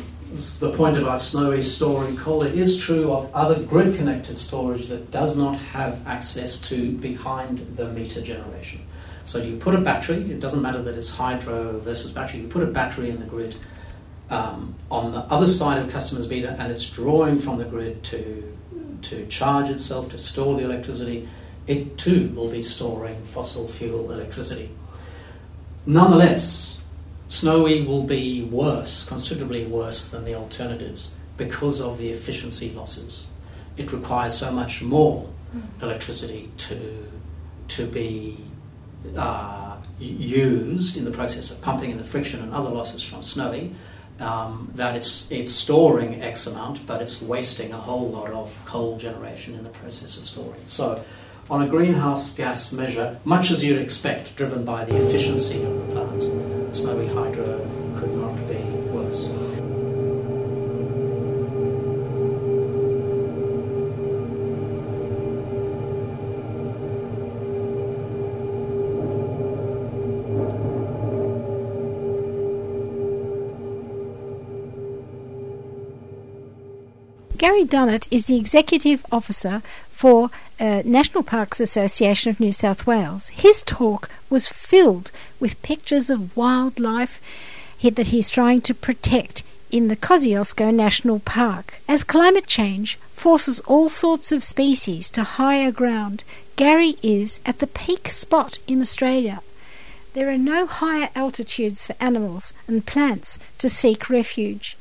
[0.60, 5.10] the point about snowy storing coal, it is true of other grid connected storage that
[5.10, 8.80] does not have access to behind the meter generation.
[9.24, 12.62] So you put a battery, it doesn't matter that it's hydro versus battery, you put
[12.62, 13.56] a battery in the grid
[14.30, 18.56] um, on the other side of customer's meter and it's drawing from the grid to,
[19.02, 21.28] to charge itself, to store the electricity
[21.66, 24.70] it too will be storing fossil fuel electricity.
[25.86, 26.82] Nonetheless,
[27.28, 33.26] Snowy will be worse, considerably worse than the alternatives because of the efficiency losses.
[33.76, 35.28] It requires so much more
[35.80, 37.10] electricity to,
[37.68, 38.44] to be
[39.16, 43.74] uh, used in the process of pumping and the friction and other losses from Snowy
[44.20, 48.96] um, that it's, it's storing X amount, but it's wasting a whole lot of coal
[48.98, 50.60] generation in the process of storing.
[50.64, 51.04] So
[51.50, 55.92] on a greenhouse gas measure, much as you'd expect, driven by the efficiency of the
[55.92, 56.74] plant.
[56.74, 57.83] Snowy hydro
[77.44, 83.28] Gary Dunnett is the Executive Officer for uh, National Parks Association of New South Wales.
[83.28, 87.20] His talk was filled with pictures of wildlife
[87.82, 91.82] that he's trying to protect in the Kosciuszko National Park.
[91.86, 96.24] As climate change forces all sorts of species to higher ground,
[96.56, 99.42] Gary is at the peak spot in Australia.
[100.14, 104.78] There are no higher altitudes for animals and plants to seek refuge.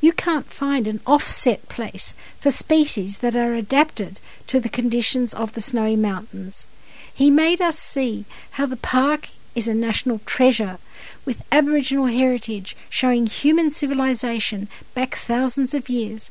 [0.00, 5.52] You can't find an offset place for species that are adapted to the conditions of
[5.52, 6.66] the snowy mountains.
[7.12, 10.78] He made us see how the park is a national treasure
[11.24, 16.30] with Aboriginal heritage showing human civilization back thousands of years,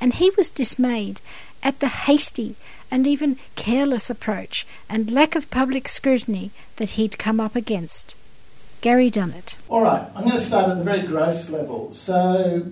[0.00, 1.20] and he was dismayed
[1.62, 2.56] at the hasty
[2.90, 8.14] and even careless approach and lack of public scrutiny that he'd come up against.
[8.80, 9.56] Gary Dunnett.
[9.68, 11.92] All right, I'm going to start at the very gross level.
[11.92, 12.70] So,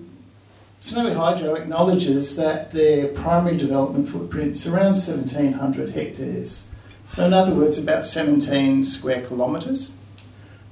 [0.81, 6.67] Snowy Hydro acknowledges that their primary development footprint is around 1700 hectares.
[7.09, 9.91] So, in other words, about 17 square kilometres.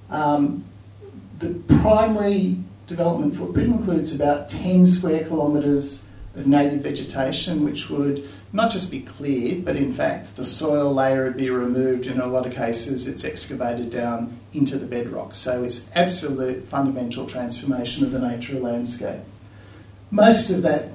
[0.09, 0.63] Um,
[1.39, 8.71] the primary development footprint includes about 10 square kilometres of native vegetation, which would not
[8.71, 12.07] just be cleared, but in fact the soil layer would be removed.
[12.07, 15.33] In a lot of cases, it's excavated down into the bedrock.
[15.33, 19.21] So it's absolute fundamental transformation of the nature of landscape.
[20.11, 20.91] Most of that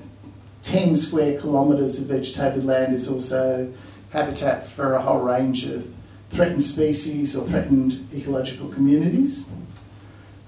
[0.62, 3.72] 10 square kilometres of vegetated land is also
[4.10, 5.92] habitat for a whole range of
[6.30, 9.44] threatened species or threatened ecological communities.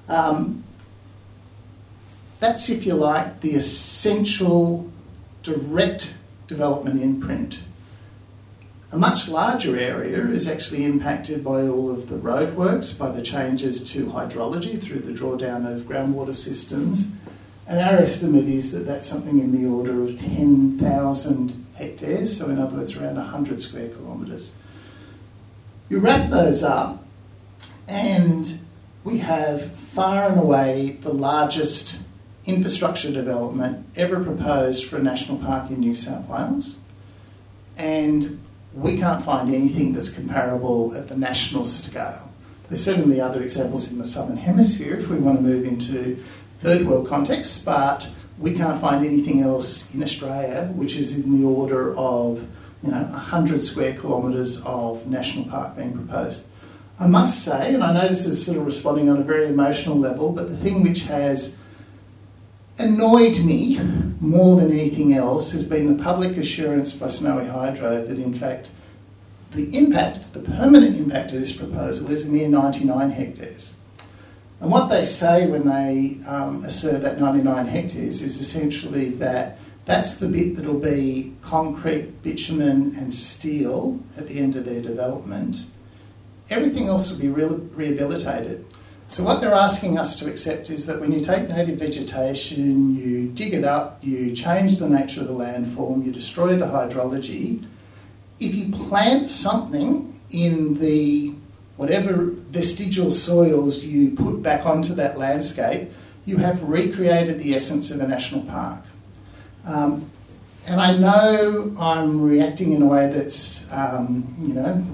[0.08, 0.64] Um,
[2.40, 4.90] that's, if you like, the essential
[5.42, 6.14] direct
[6.46, 7.58] development imprint.
[8.92, 13.82] A much larger area is actually impacted by all of the roadworks, by the changes
[13.90, 17.08] to hydrology through the drawdown of groundwater systems
[17.66, 22.58] and our estimate is that that's something in the order of 10,000 hectares, so in
[22.58, 24.52] other words, around 100 square kilometres.
[25.88, 27.04] You wrap those up,
[27.88, 28.60] and
[29.02, 31.98] we have far and away the largest
[32.46, 36.78] infrastructure development ever proposed for a national park in New South Wales.
[37.76, 38.40] And
[38.74, 42.30] we can't find anything that's comparable at the national scale.
[42.68, 46.22] There's certainly other examples in the southern hemisphere if we want to move into
[46.64, 48.08] third world contexts, but
[48.38, 52.38] we can't find anything else in Australia which is in the order of
[52.82, 56.44] you know 100 square kilometres of national park being proposed.
[56.98, 59.98] I must say, and I know this is sort of responding on a very emotional
[59.98, 61.54] level, but the thing which has
[62.78, 63.78] annoyed me
[64.20, 68.70] more than anything else has been the public assurance by Snowy Hydro that, in fact,
[69.52, 73.74] the impact, the permanent impact of this proposal is a mere 99 hectares.
[74.60, 80.14] And what they say when they um, assert that 99 hectares is essentially that that's
[80.14, 85.66] the bit that'll be concrete, bitumen, and steel at the end of their development
[86.50, 88.66] everything else will be re- rehabilitated.
[89.06, 93.28] So, what they're asking us to accept is that when you take native vegetation, you
[93.28, 97.64] dig it up, you change the nature of the landform, you destroy the hydrology,
[98.40, 101.34] if you plant something in the
[101.76, 105.90] whatever vestigial soils you put back onto that landscape,
[106.24, 108.82] you have recreated the essence of a national park.
[109.66, 110.10] Um,
[110.66, 114.84] and I know I'm reacting in a way that's, um, you know,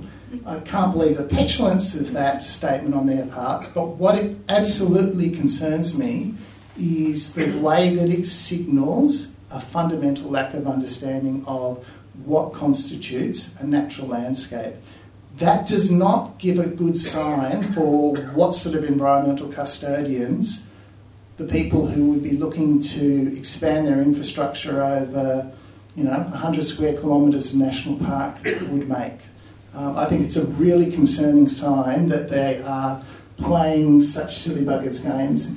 [0.46, 5.30] I can't believe the petulance of that statement on their part, but what it absolutely
[5.30, 6.34] concerns me
[6.78, 11.84] is the way that it signals a fundamental lack of understanding of
[12.24, 14.74] what constitutes a natural landscape.
[15.40, 20.66] That does not give a good sign for what sort of environmental custodians
[21.38, 25.50] the people who would be looking to expand their infrastructure over,
[25.96, 29.20] you know, 100 square kilometres of national park would make.
[29.74, 33.02] Um, I think it's a really concerning sign that they are
[33.38, 35.54] playing such silly buggers games.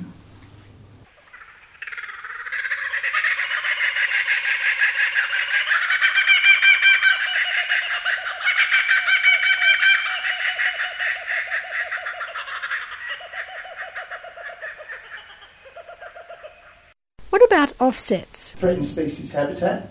[17.34, 18.52] What about offsets?
[18.52, 19.90] Threatened species habitat.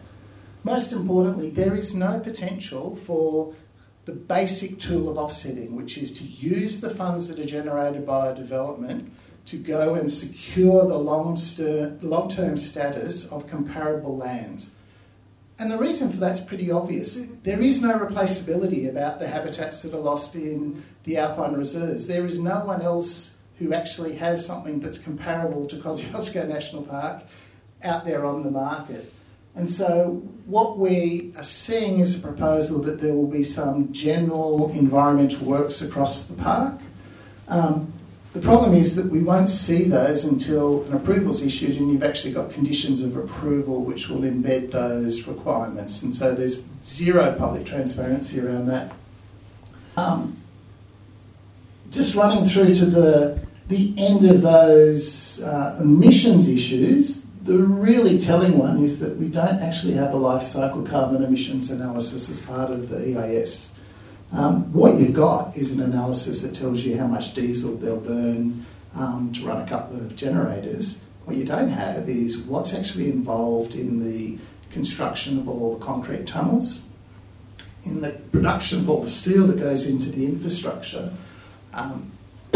[0.63, 3.53] Most importantly, there is no potential for
[4.05, 8.29] the basic tool of offsetting, which is to use the funds that are generated by
[8.29, 9.11] a development
[9.45, 11.35] to go and secure the long
[12.29, 14.71] term status of comparable lands.
[15.59, 17.19] And the reason for that's pretty obvious.
[17.43, 22.07] There is no replaceability about the habitats that are lost in the alpine reserves.
[22.07, 27.23] There is no one else who actually has something that's comparable to Kosciuszko National Park
[27.83, 29.11] out there on the market.
[29.55, 34.71] And so, what we are seeing is a proposal that there will be some general
[34.71, 36.81] environmental works across the park.
[37.47, 37.93] Um,
[38.33, 42.03] the problem is that we won't see those until an approval is issued and you've
[42.03, 46.01] actually got conditions of approval which will embed those requirements.
[46.01, 48.91] And so there's zero public transparency around that.
[49.95, 50.37] Um,
[51.91, 58.57] just running through to the, the end of those uh, emissions issues, the really telling
[58.57, 62.71] one is that we don't actually have a life cycle carbon emissions analysis as part
[62.71, 63.69] of the EIS.
[64.31, 68.65] Um, what you've got is an analysis that tells you how much diesel they'll burn
[68.95, 70.99] um, to run a couple of generators.
[71.25, 74.37] What you don't have is what's actually involved in the
[74.71, 76.87] construction of all the concrete tunnels,
[77.83, 81.11] in the production of all the steel that goes into the infrastructure.
[81.73, 82.11] Um,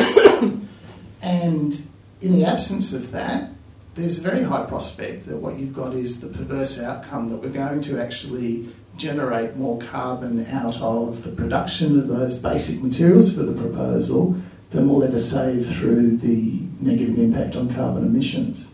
[1.21, 1.87] and
[2.21, 3.51] in the absence of that,
[3.97, 7.49] there's a very high prospect that what you've got is the perverse outcome that we're
[7.49, 13.41] going to actually generate more carbon out of the production of those basic materials for
[13.41, 14.35] the proposal
[14.69, 18.67] than we'll ever save through the negative impact on carbon emissions.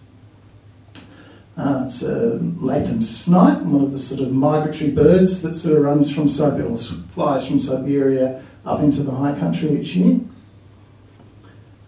[1.55, 5.83] Uh, it's a Latham snipe, one of the sort of migratory birds that sort of
[5.83, 10.19] runs from Siberia, or flies from Siberia up into the high country each year.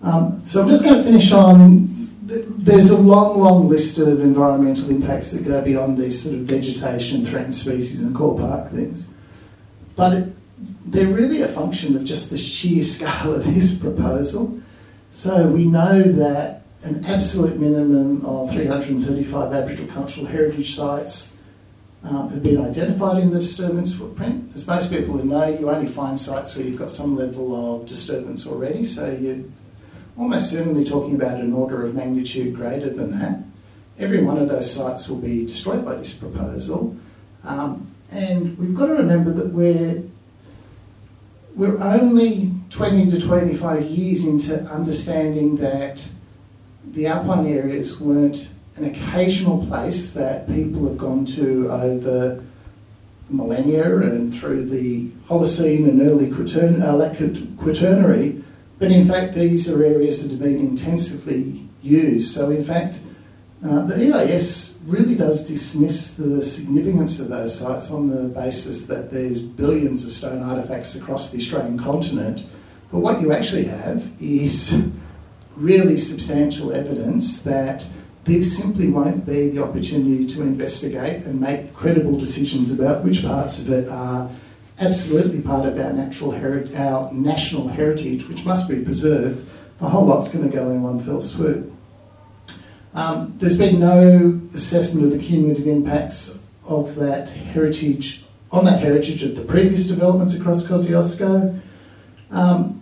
[0.01, 1.84] Um, so I'm just going to finish on
[2.65, 7.23] there's a long, long list of environmental impacts that go beyond these sort of vegetation,
[7.23, 9.05] threatened species, and core park things.
[9.95, 10.35] But it,
[10.83, 14.59] they're really a function of just the sheer scale of this proposal.
[15.11, 21.35] So we know that an absolute minimum of 335 Aboriginal cultural heritage sites
[22.03, 24.51] um, have been identified in the disturbance footprint.
[24.55, 27.85] As most people would know, you only find sites where you've got some level of
[27.85, 29.51] disturbance already, so you
[30.17, 33.39] almost certainly talking about an order of magnitude greater than that.
[33.97, 36.95] Every one of those sites will be destroyed by this proposal.
[37.43, 40.03] Um, and we've got to remember that we're,
[41.55, 46.05] we're only 20 to 25 years into understanding that
[46.91, 52.43] the alpine areas weren't an occasional place that people have gone to over
[53.29, 57.13] millennia and through the Holocene and early uh,
[57.57, 58.43] Quaternary,
[58.79, 62.33] but in fact these are areas that have been intensively used.
[62.33, 62.99] So in fact,
[63.63, 69.11] uh, the EIS really does dismiss the significance of those sites on the basis that
[69.11, 72.43] there's billions of stone artefacts across the Australian continent.
[72.91, 74.75] But what you actually have is
[75.55, 77.87] really substantial evidence that
[78.25, 83.59] there simply won't be the opportunity to investigate and make credible decisions about which parts
[83.59, 84.29] of it are
[84.79, 89.47] absolutely part of our natural heri- our national heritage, which must be preserved.
[89.79, 91.71] The whole lot's going to go in one fell swoop.
[92.93, 99.21] Um, there's been no assessment of the cumulative impacts of that heritage on that heritage
[99.23, 101.59] of the previous developments across Kosciuszko.
[102.31, 102.81] Um,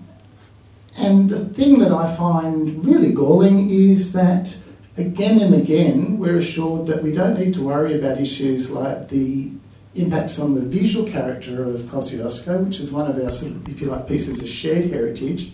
[0.96, 4.56] and the thing that I find really galling is that
[4.98, 9.50] again and again we're assured that we don't need to worry about issues like the
[9.96, 13.82] impacts on the visual character of Kosciuszko, which is one of our, sort of, if
[13.82, 15.52] you like, pieces of shared heritage,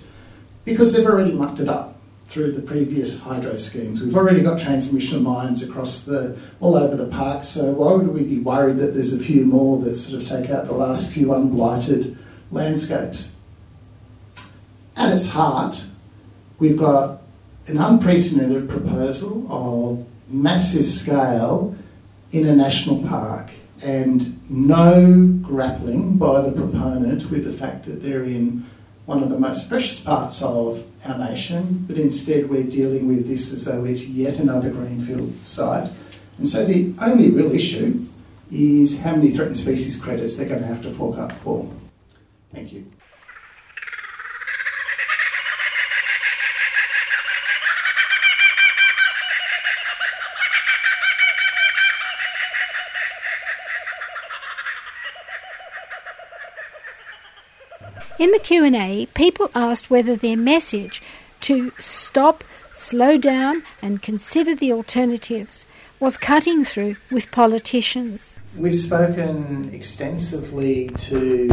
[0.65, 4.01] because they've already mucked it up through the previous hydro schemes.
[4.01, 8.23] We've already got transmission lines across the all over the park, so why would we
[8.23, 11.27] be worried that there's a few more that sort of take out the last few
[11.27, 12.15] unblighted
[12.51, 13.33] landscapes?
[14.95, 15.83] At its heart,
[16.59, 17.23] we've got
[17.67, 21.75] an unprecedented proposal of massive scale
[22.31, 23.49] in a national park
[23.81, 28.65] and no grappling by the proponent with the fact that they're in
[29.05, 33.51] one of the most precious parts of our nation, but instead we're dealing with this
[33.51, 35.89] as though it's yet another greenfield site.
[36.37, 38.05] And so the only real issue
[38.51, 41.69] is how many threatened species credits they're going to have to fork up for.
[42.53, 42.85] Thank you.
[58.19, 61.01] In the Q&A, people asked whether their message
[61.39, 62.43] to stop,
[62.73, 65.65] slow down and consider the alternatives
[66.01, 68.35] was cutting through with politicians.
[68.57, 71.47] We've spoken extensively to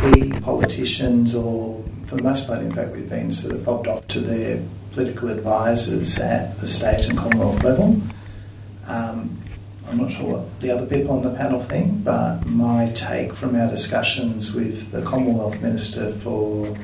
[0.00, 4.06] key politicians, or for the most part, in fact, we've been sort of fobbed off
[4.08, 8.00] to their political advisors at the state and Commonwealth level.
[8.86, 9.36] Um,
[9.90, 13.56] I'm not sure what the other people on the panel think, but my take from
[13.56, 16.76] our discussions with the Commonwealth Minister for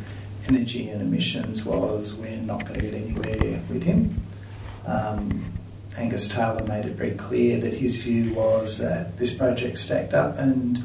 [0.49, 4.23] Energy and Emissions was we're not going to get anywhere with him.
[4.87, 5.53] Um,
[5.99, 10.39] Angus Taylor made it very clear that his view was that this project stacked up.
[10.39, 10.83] And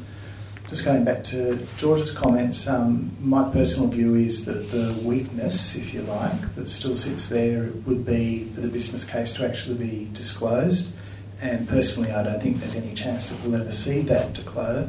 [0.68, 5.94] just going back to George's comments, um, my personal view is that the weakness, if
[5.94, 10.10] you like, that still sits there would be for the business case to actually be
[10.12, 10.92] disclosed
[11.40, 14.34] and personally, I don't think there's any chance that we'll ever see that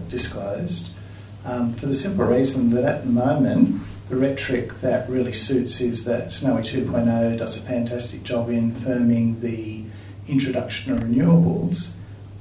[0.09, 0.89] disclosed.
[1.45, 6.03] Um, for the simple reason that at the moment, the rhetoric that really suits is
[6.03, 9.83] that Snowy 2.0 does a fantastic job in firming the
[10.27, 11.91] introduction of renewables.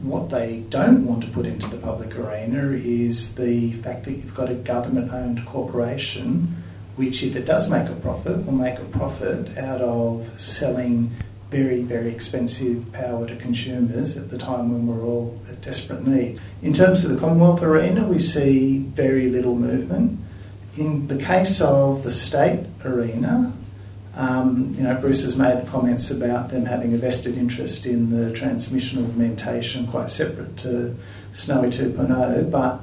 [0.00, 4.34] What they don't want to put into the public arena is the fact that you've
[4.34, 6.56] got a government owned corporation
[6.96, 11.11] which, if it does make a profit, will make a profit out of selling
[11.51, 16.40] very, very expensive power to consumers at the time when we're all at desperate need.
[16.62, 20.20] In terms of the Commonwealth arena, we see very little movement.
[20.76, 23.53] In the case of the state arena,
[24.14, 28.11] um, you know, Bruce has made the comments about them having a vested interest in
[28.11, 30.96] the transmission of augmentation, quite separate to
[31.32, 32.51] Snowy 2.0.
[32.51, 32.80] But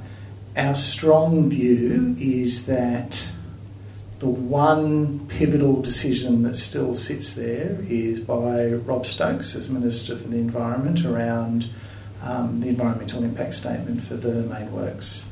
[0.56, 3.30] our strong view is that
[4.18, 10.26] the one pivotal decision that still sits there is by Rob Stokes as Minister for
[10.26, 11.68] the Environment around
[12.22, 15.28] um, the environmental impact statement for the main works.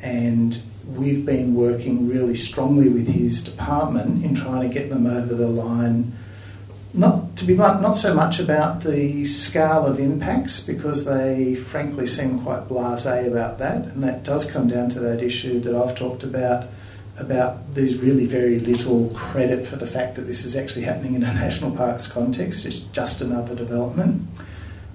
[0.00, 5.34] And we've been working really strongly with his department in trying to get them over
[5.34, 6.12] the line.
[6.94, 12.40] Not to be not so much about the scale of impacts because they frankly seem
[12.40, 16.22] quite blasé about that, and that does come down to that issue that I've talked
[16.22, 16.68] about
[17.18, 21.22] about there's really very little credit for the fact that this is actually happening in
[21.22, 22.64] a national parks context.
[22.64, 24.28] It's just another development.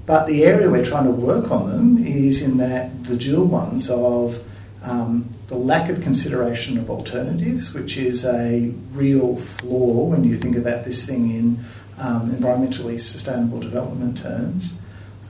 [0.05, 3.89] But the area we're trying to work on them is in that the dual ones
[3.89, 4.43] of
[4.83, 10.57] um, the lack of consideration of alternatives, which is a real flaw when you think
[10.57, 11.65] about this thing in
[11.97, 14.73] um, environmentally sustainable development terms.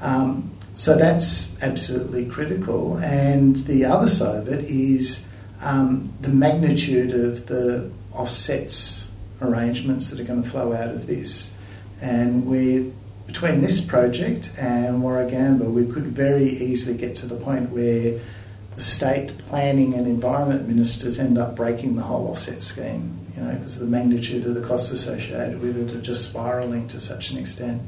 [0.02, 2.98] Um, so that's absolutely critical.
[2.98, 5.24] And the other side of it is
[5.64, 9.10] um, the magnitude of the offsets
[9.42, 11.54] arrangements that are going to flow out of this.
[12.02, 12.92] And we
[13.28, 18.20] between this project and Warragamba, we could very easily get to the point where
[18.76, 23.54] the state planning and environment ministers end up breaking the whole offset scheme, you know,
[23.54, 27.38] because the magnitude of the costs associated with it are just spiralling to such an
[27.38, 27.82] extent.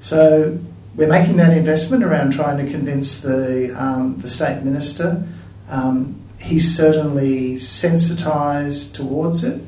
[0.00, 0.58] So
[0.94, 5.26] we're making that investment around trying to convince the, um, the state minister.
[5.68, 9.60] Um, he's certainly sensitised towards it,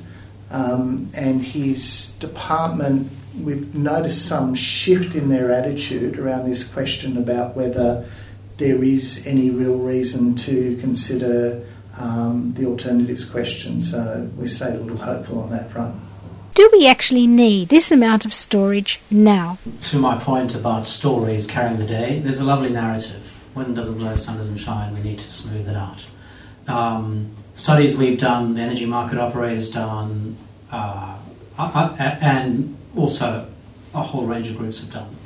[0.51, 3.11] um, and his department
[3.43, 8.09] we've noticed some shift in their attitude around this question about whether
[8.57, 11.63] there is any real reason to consider
[11.99, 13.81] um, the alternatives question.
[13.81, 15.97] So we stay a little hopeful on that front.
[16.55, 19.59] Do we actually need this amount of storage now?
[19.83, 23.45] To my point about stories carrying the day, there's a lovely narrative.
[23.55, 26.07] Wind doesn't blow, sun doesn't shine, we need to smooth it out.
[26.69, 30.37] Um, studies we've done, the energy market operators done,
[30.71, 31.19] uh,
[31.59, 33.49] and also
[33.95, 35.17] a whole range of groups have done,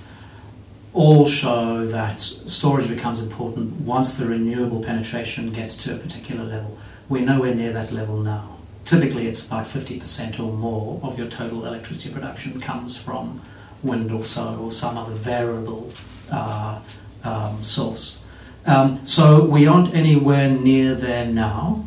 [0.92, 6.78] all show that storage becomes important once the renewable penetration gets to a particular level.
[7.08, 8.56] We're nowhere near that level now.
[8.84, 13.40] Typically, it's about 50% or more of your total electricity production comes from
[13.82, 15.92] wind or solar or some other variable
[16.30, 16.80] uh,
[17.22, 18.20] um, source.
[18.66, 21.86] Um, so we aren't anywhere near there now.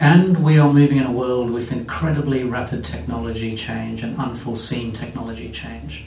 [0.00, 5.50] And we are moving in a world with incredibly rapid technology change and unforeseen technology
[5.50, 6.06] change.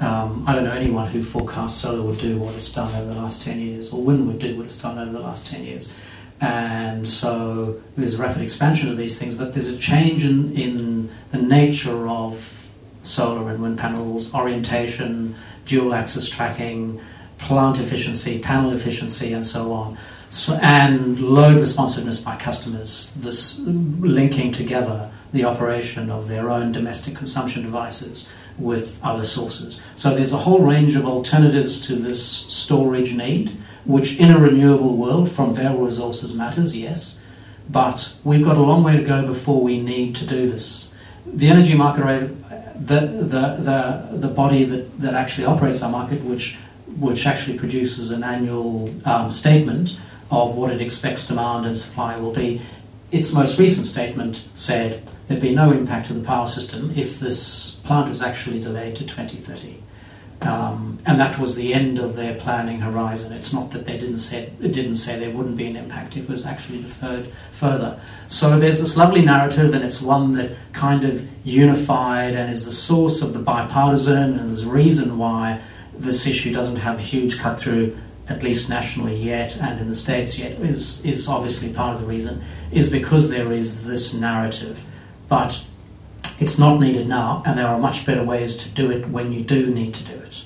[0.00, 3.20] Um, I don't know anyone who forecasts solar would do what it's done over the
[3.20, 5.92] last 10 years, or wind would do what it's done over the last 10 years.
[6.40, 11.10] And so there's a rapid expansion of these things, but there's a change in, in
[11.32, 12.68] the nature of
[13.02, 15.34] solar and wind panels, orientation,
[15.66, 17.00] dual axis tracking,
[17.38, 19.98] plant efficiency, panel efficiency, and so on.
[20.30, 27.16] So, and load responsiveness by customers, this linking together the operation of their own domestic
[27.16, 28.28] consumption devices
[28.58, 29.80] with other sources.
[29.96, 34.96] So there's a whole range of alternatives to this storage need, which in a renewable
[34.96, 37.20] world from variable resources matters, yes,
[37.70, 40.88] but we've got a long way to go before we need to do this.
[41.26, 42.04] The energy market
[42.78, 46.56] the, the, the, the body that, that actually operates our market, which,
[46.98, 49.96] which actually produces an annual um, statement,
[50.30, 52.60] of what it expects demand and supply will be.
[53.10, 57.70] Its most recent statement said there'd be no impact to the power system if this
[57.84, 59.82] plant was actually delayed to 2030.
[60.40, 63.32] Um, and that was the end of their planning horizon.
[63.32, 66.24] It's not that they didn't say it didn't say there wouldn't be an impact; if
[66.24, 68.00] it was actually deferred further.
[68.28, 72.70] So there's this lovely narrative, and it's one that kind of unified and is the
[72.70, 75.60] source of the bipartisan, and there's a reason why
[75.98, 77.96] this issue doesn't have huge cut through
[78.28, 82.06] at least nationally yet and in the States yet, is, is obviously part of the
[82.06, 84.84] reason, is because there is this narrative.
[85.28, 85.62] But
[86.38, 89.42] it's not needed now, and there are much better ways to do it when you
[89.42, 90.42] do need to do it.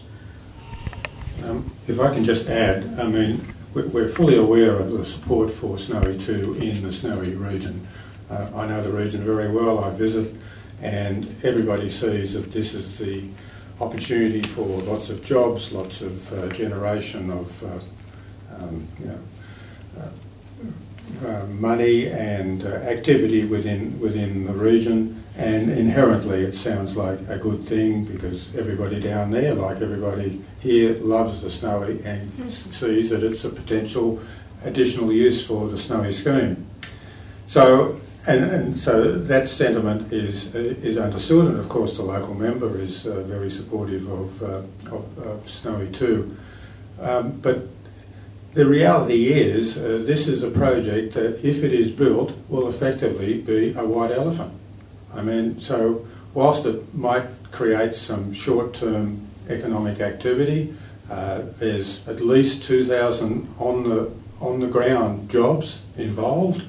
[1.44, 5.78] Um, if I can just add, I mean, we're fully aware of the support for
[5.78, 7.86] Snowy 2 in the Snowy region.
[8.30, 10.32] Uh, I know the region very well, I visit,
[10.80, 13.24] and everybody sees that this is the
[13.80, 17.78] opportunity for lots of jobs, lots of uh, generation of uh,
[18.56, 19.18] um, you know,
[19.98, 25.18] uh, uh money and uh, activity within within the region.
[25.36, 30.92] And inherently, it sounds like a good thing because everybody down there, like everybody here,
[30.98, 34.20] loves the snowy and sees that it's a potential
[34.62, 36.66] additional use for the snowy scheme.
[37.46, 42.34] So and, and so that sentiment is uh, is understood, and of course the local
[42.34, 46.36] member is uh, very supportive of, uh, of, of, Snowy 2.
[47.00, 47.66] Um, but
[48.54, 53.40] the reality is, uh, this is a project that, if it is built, will effectively
[53.40, 54.52] be a white elephant.
[55.14, 60.74] I mean, so whilst it might create some short-term economic activity,
[61.10, 66.64] uh, there's at least 2,000 on the on the ground jobs involved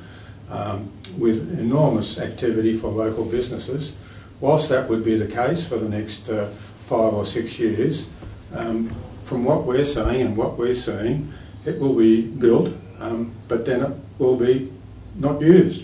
[0.49, 3.93] um, with enormous activity for local businesses.
[4.39, 6.47] Whilst that would be the case for the next uh,
[6.87, 8.05] five or six years,
[8.53, 8.93] um,
[9.23, 11.33] from what we're saying and what we're seeing,
[11.65, 14.71] it will be built, um, but then it will be
[15.15, 15.83] not used,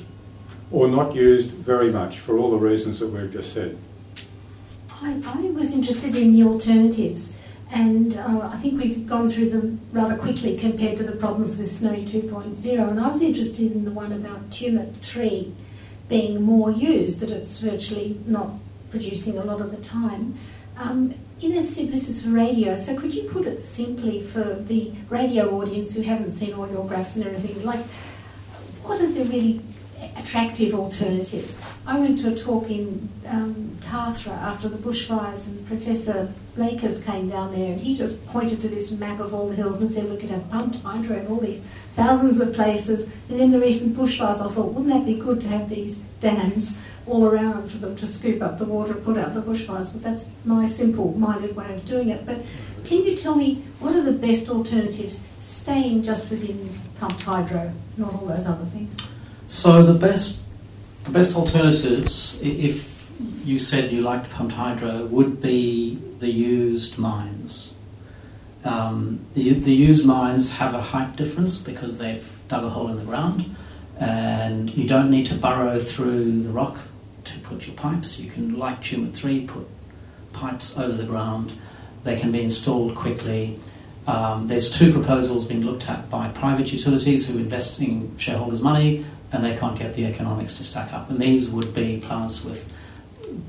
[0.71, 3.77] or not used very much for all the reasons that we've just said.
[5.01, 7.34] I, I was interested in the alternatives.
[7.72, 11.72] And uh, I think we've gone through them rather quickly compared to the problems with
[11.72, 12.89] Snowy 2.0.
[12.89, 15.53] And I was interested in the one about Tumut 3
[16.07, 18.53] being more used, that it's virtually not
[18.89, 20.36] producing a lot of the time.
[20.78, 24.91] Um, in a, this is for radio, so could you put it simply for the
[25.09, 27.63] radio audience who haven't seen all your graphs and everything?
[27.63, 27.86] Like,
[28.84, 29.61] what are the really
[30.17, 31.57] attractive alternatives?
[31.86, 37.30] I went to a talk in um, Tathra after the bushfires, and Professor Blakers came
[37.30, 40.10] down there, and he just pointed to this map of all the hills and said
[40.10, 41.60] we could have pumped hydro in all these
[41.93, 43.10] thousands of places.
[43.30, 46.78] And in the recent bushfires, I thought, wouldn't that be good to have these dams
[47.07, 49.89] all around for them to scoop up the water and put out the bushfires?
[49.89, 52.26] But that's my simple-minded way of doing it.
[52.26, 52.43] But
[52.84, 58.14] can you tell me what are the best alternatives, staying just within pumped hydro, not
[58.16, 58.97] all those other things?
[59.47, 60.41] So the best,
[61.05, 62.98] the best alternatives, if
[63.43, 67.74] you said you liked pumped hydro, would be the used mines.
[68.63, 72.95] Um, the, the used mines have a height difference because they've dug a hole in
[72.95, 73.55] the ground,
[73.99, 76.78] and you don't need to burrow through the rock
[77.26, 78.20] to put your pipes.
[78.20, 79.67] You can, like Tumut 3, put
[80.34, 81.53] pipes over the ground.
[82.03, 83.59] They can be installed quickly.
[84.07, 89.05] Um, there's two proposals being looked at by private utilities who are investing shareholders' money
[89.32, 91.09] and they can't get the economics to stack up.
[91.09, 92.74] And these would be plants with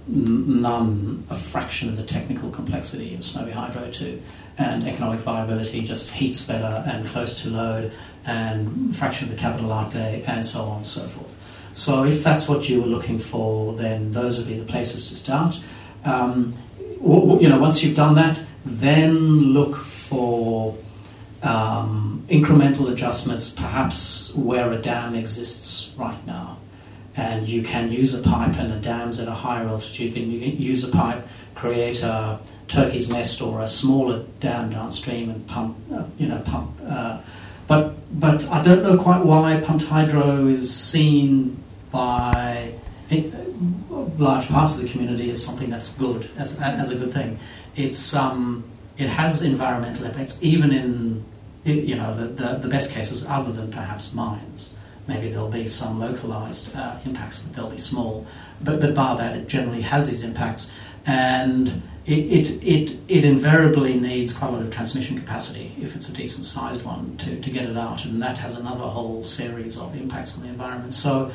[0.07, 4.21] none, a fraction of the technical complexity of Snowy Hydro 2,
[4.59, 7.93] and economic viability just heaps better and close to load,
[8.27, 11.37] and fraction of the capital outlay, and so on and so forth.
[11.73, 15.17] So if that's what you were looking for, then those would be the places to
[15.17, 15.59] start.
[16.05, 19.19] Um, you know, once you've done that, then
[19.53, 20.77] look for
[21.43, 26.59] um, incremental adjustments, perhaps where a dam exists right now.
[27.21, 30.17] And you can use a pipe, and the dam's at a higher altitude.
[30.17, 35.47] You can use a pipe, create a turkey's nest or a smaller dam downstream, and
[35.47, 36.71] pump, uh, you know, pump.
[36.83, 37.21] Uh,
[37.67, 42.73] but but I don't know quite why pumped hydro is seen by
[44.19, 47.39] large parts of the community as something that's good, as, as a good thing.
[47.77, 48.65] It's um,
[48.97, 51.25] it has environmental impacts, even in
[51.65, 54.75] you know the, the, the, best cases, other than perhaps mines.
[55.11, 58.25] Maybe there'll be some localized uh, impacts, but they'll be small.
[58.63, 60.71] But, but bar that, it generally has these impacts,
[61.05, 66.09] and it, it, it, it invariably needs quite a lot of transmission capacity if it's
[66.09, 69.77] a decent sized one to, to get it out, and that has another whole series
[69.77, 70.95] of impacts on the environment.
[70.95, 71.33] So,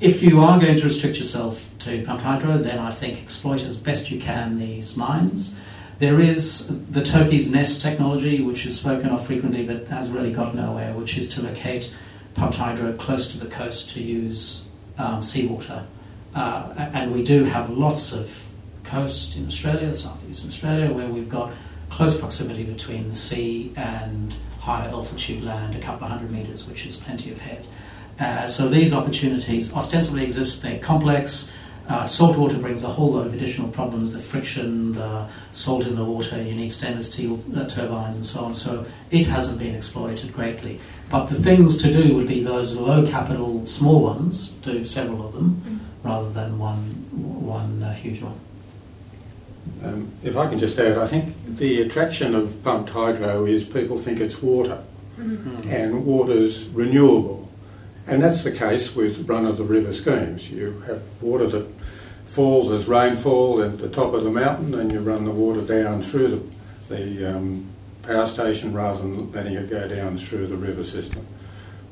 [0.00, 3.78] if you are going to restrict yourself to pumped hydro, then I think exploit as
[3.78, 5.54] best you can these mines.
[5.98, 10.54] There is the turkey's nest technology, which is spoken of frequently but has really got
[10.54, 11.90] nowhere, which is to locate
[12.34, 14.62] pumped hydro close to the coast to use
[14.98, 15.86] um, seawater.
[16.34, 18.44] Uh, and we do have lots of
[18.82, 21.52] coast in Australia, southeastern Australia, where we've got
[21.90, 26.84] close proximity between the sea and higher altitude land, a couple of hundred metres, which
[26.84, 27.66] is plenty of head.
[28.18, 31.52] Uh, so these opportunities ostensibly exist, they're complex,
[31.88, 35.96] uh, salt water brings a whole lot of additional problems the friction, the salt in
[35.96, 38.54] the water, you need stainless steel uh, turbines, and so on.
[38.54, 40.80] So it hasn't been exploited greatly.
[41.14, 45.32] But the things to do would be those low capital small ones, do several of
[45.32, 45.78] them, mm.
[46.02, 46.78] rather than one,
[47.46, 48.40] one uh, huge one.
[49.84, 53.96] Um, if I can just add, I think the attraction of pumped hydro is people
[53.96, 54.82] think it's water,
[55.16, 55.70] mm-hmm.
[55.70, 57.48] and water's renewable.
[58.08, 60.50] And that's the case with run of the river schemes.
[60.50, 61.68] You have water that
[62.26, 66.02] falls as rainfall at the top of the mountain, and you run the water down
[66.02, 66.50] through
[66.88, 67.70] the, the um,
[68.06, 71.26] power station rather than letting it go down through the river system.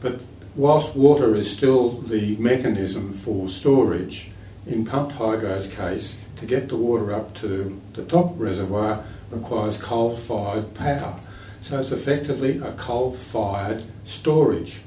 [0.00, 0.20] But
[0.54, 4.30] whilst water is still the mechanism for storage,
[4.66, 10.16] in pumped hydro's case, to get the water up to the top reservoir requires coal
[10.16, 11.18] fired power.
[11.62, 14.80] So it's effectively a coal fired storage.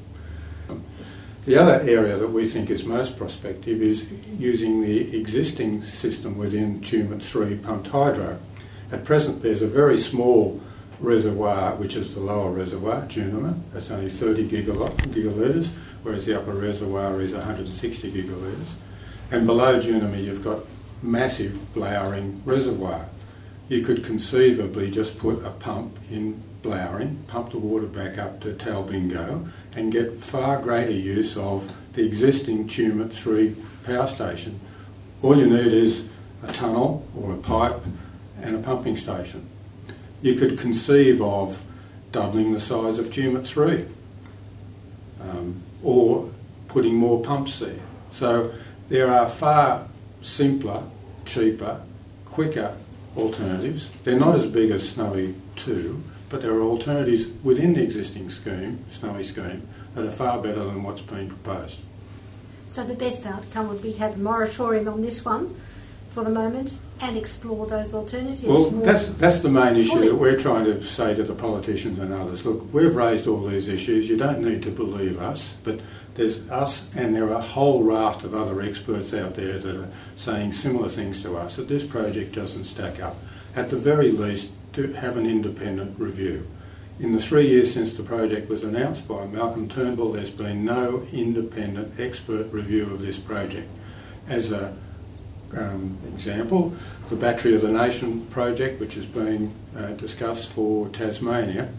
[1.45, 4.07] The other area that we think is most prospective is
[4.38, 8.39] using the existing system within Tumut 3 pumped hydro.
[8.91, 10.59] At present, there's a very small
[11.00, 13.60] reservoir, which is the lower reservoir, Jounama.
[13.74, 15.70] That's only 30 gigalitres,
[16.04, 18.74] whereas the upper reservoir is 160 gigalitres.
[19.32, 20.60] And below Jounama, you've got
[21.02, 23.08] massive Blowering reservoir.
[23.68, 28.54] You could conceivably just put a pump in Blowering, pump the water back up to
[28.54, 34.60] Talbingo, and get far greater use of the existing Tumut 3 power station.
[35.22, 36.06] All you need is
[36.43, 37.82] a tunnel or a pipe
[38.41, 39.48] and a pumping station.
[40.26, 41.61] You could conceive of
[42.11, 43.86] doubling the size of Tumut 3
[45.21, 46.32] um, or
[46.67, 47.76] putting more pumps there.
[48.09, 48.51] So
[48.89, 49.88] there are far
[50.23, 50.82] simpler,
[51.26, 51.84] cheaper,
[52.26, 52.76] quicker
[53.15, 53.91] alternatives.
[54.03, 58.84] They're not as big as Snowy 2, but there are alternatives within the existing scheme,
[58.89, 61.82] Snowy scheme, that are far better than what's been proposed.
[62.65, 65.55] So the best outcome would be to have a moratorium on this one
[66.16, 68.43] for the moment and explore those alternatives.
[68.43, 72.13] Well, that's, that's the main issue that we're trying to say to the politicians and
[72.13, 72.45] others.
[72.45, 74.07] Look, we've raised all these issues.
[74.07, 75.82] You don't need to believe us, but
[76.16, 79.89] There's us, and there are a whole raft of other experts out there that are
[80.16, 83.18] saying similar things to us that this project doesn't stack up.
[83.53, 86.47] At the very least, to have an independent review.
[86.99, 91.05] In the three years since the project was announced by Malcolm Turnbull, there's been no
[91.11, 93.70] independent expert review of this project.
[94.30, 94.78] As an
[95.54, 96.74] um, example,
[97.10, 101.70] the Battery of the Nation project, which is being uh, discussed for Tasmania,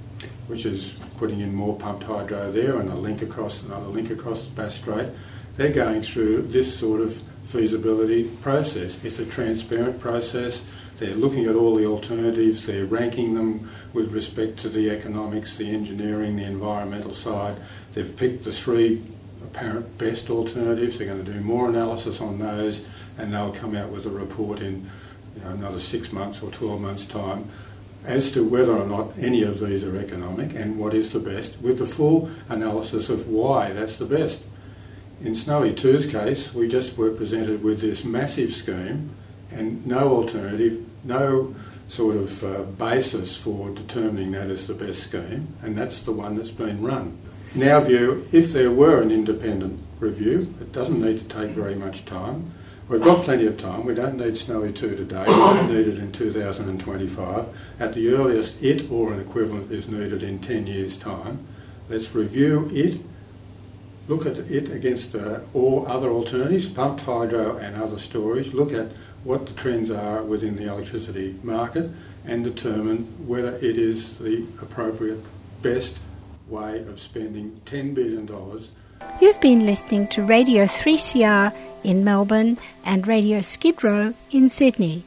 [0.47, 4.43] which is putting in more pumped hydro there and a link across another link across
[4.43, 5.09] Bass Strait,
[5.57, 9.03] they're going through this sort of feasibility process.
[9.05, 10.63] It's a transparent process.
[10.99, 15.71] They're looking at all the alternatives, they're ranking them with respect to the economics, the
[15.71, 17.57] engineering, the environmental side.
[17.93, 19.03] They've picked the three
[19.43, 20.99] apparent best alternatives.
[20.99, 22.83] They're going to do more analysis on those
[23.19, 24.89] and they'll come out with a report in
[25.35, 27.49] you know, another six months or 12 months' time
[28.05, 31.61] as to whether or not any of these are economic and what is the best,
[31.61, 34.41] with the full analysis of why that's the best.
[35.21, 39.11] In Snowy 2's case, we just were presented with this massive scheme
[39.51, 41.55] and no alternative, no
[41.89, 46.37] sort of uh, basis for determining that as the best scheme, and that's the one
[46.37, 47.17] that's been run.
[47.55, 51.75] In our view, if there were an independent review, it doesn't need to take very
[51.75, 52.53] much time.
[52.89, 53.85] We've got plenty of time.
[53.85, 55.25] We don't need Snowy 2 today.
[55.27, 57.47] We don't need it in 2025.
[57.81, 61.45] At the earliest, it or an equivalent is needed in 10 years' time.
[61.89, 63.01] Let's review it,
[64.07, 68.93] look at it against uh, all other alternatives, pumped hydro and other storage, look at
[69.25, 71.91] what the trends are within the electricity market
[72.25, 75.25] and determine whether it is the appropriate
[75.61, 75.99] best
[76.49, 78.29] way of spending $10 billion.
[79.21, 85.05] You've been listening to Radio 3CR in Melbourne and Radio Skid Row in Sydney.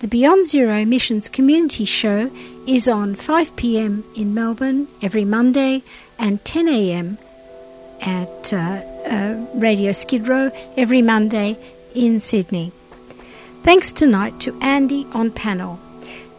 [0.00, 2.30] The Beyond Zero Emissions Community Show
[2.66, 5.82] is on 5 pm in Melbourne every Monday
[6.18, 7.18] and 10 am
[8.00, 11.56] at uh, uh, Radio Skid Row every Monday
[11.94, 12.72] in Sydney.
[13.62, 15.78] Thanks tonight to Andy on panel.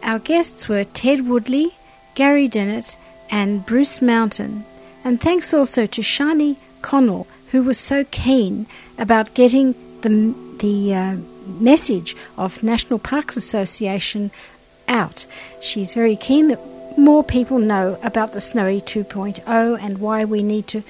[0.02, 1.74] Our guests were Ted Woodley,
[2.14, 2.96] Gary Dunnett,
[3.30, 4.64] and Bruce Mountain.
[5.02, 8.66] And thanks also to Shani Connell, who was so keen
[8.98, 11.16] about getting the, the uh,
[11.58, 14.30] message of National Parks Association
[14.86, 15.26] out.
[15.62, 16.60] She's very keen that
[16.98, 20.82] more people know about the Snowy 2.0 and why we need to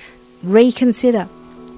[0.43, 1.29] reconsider.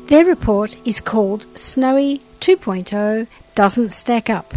[0.06, 4.54] Their report is called Snowy 2.0 Doesn't Stack Up.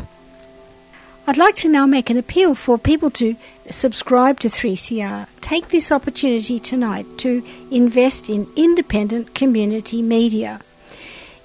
[1.29, 3.35] I'd like to now make an appeal for people to
[3.69, 5.27] subscribe to 3CR.
[5.41, 10.59] Take this opportunity tonight to invest in independent community media.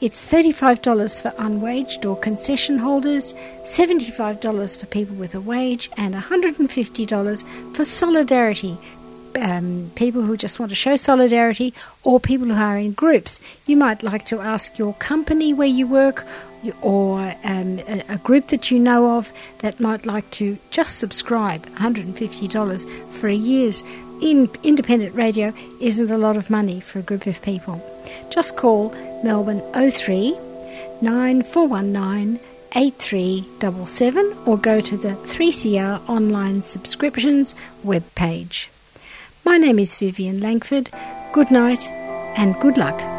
[0.01, 7.77] It's $35 for unwaged or concession holders, $75 for people with a wage, and $150
[7.77, 8.79] for solidarity
[9.37, 13.41] um, people who just want to show solidarity or people who are in groups.
[13.67, 16.25] You might like to ask your company where you work
[16.81, 23.11] or um, a, group that you know of that might like to just subscribe $150
[23.11, 23.83] for a year's
[24.21, 27.83] in independent radio isn't a lot of money for a group of people.
[28.31, 28.91] Just call
[29.23, 30.33] Melbourne 03
[31.03, 32.41] 9419
[32.77, 37.55] 8377 or go to the 3CR online subscriptions
[37.85, 38.69] webpage.
[39.45, 40.91] My name is Vivian Langford.
[41.33, 41.87] Good night
[42.37, 43.14] and good luck.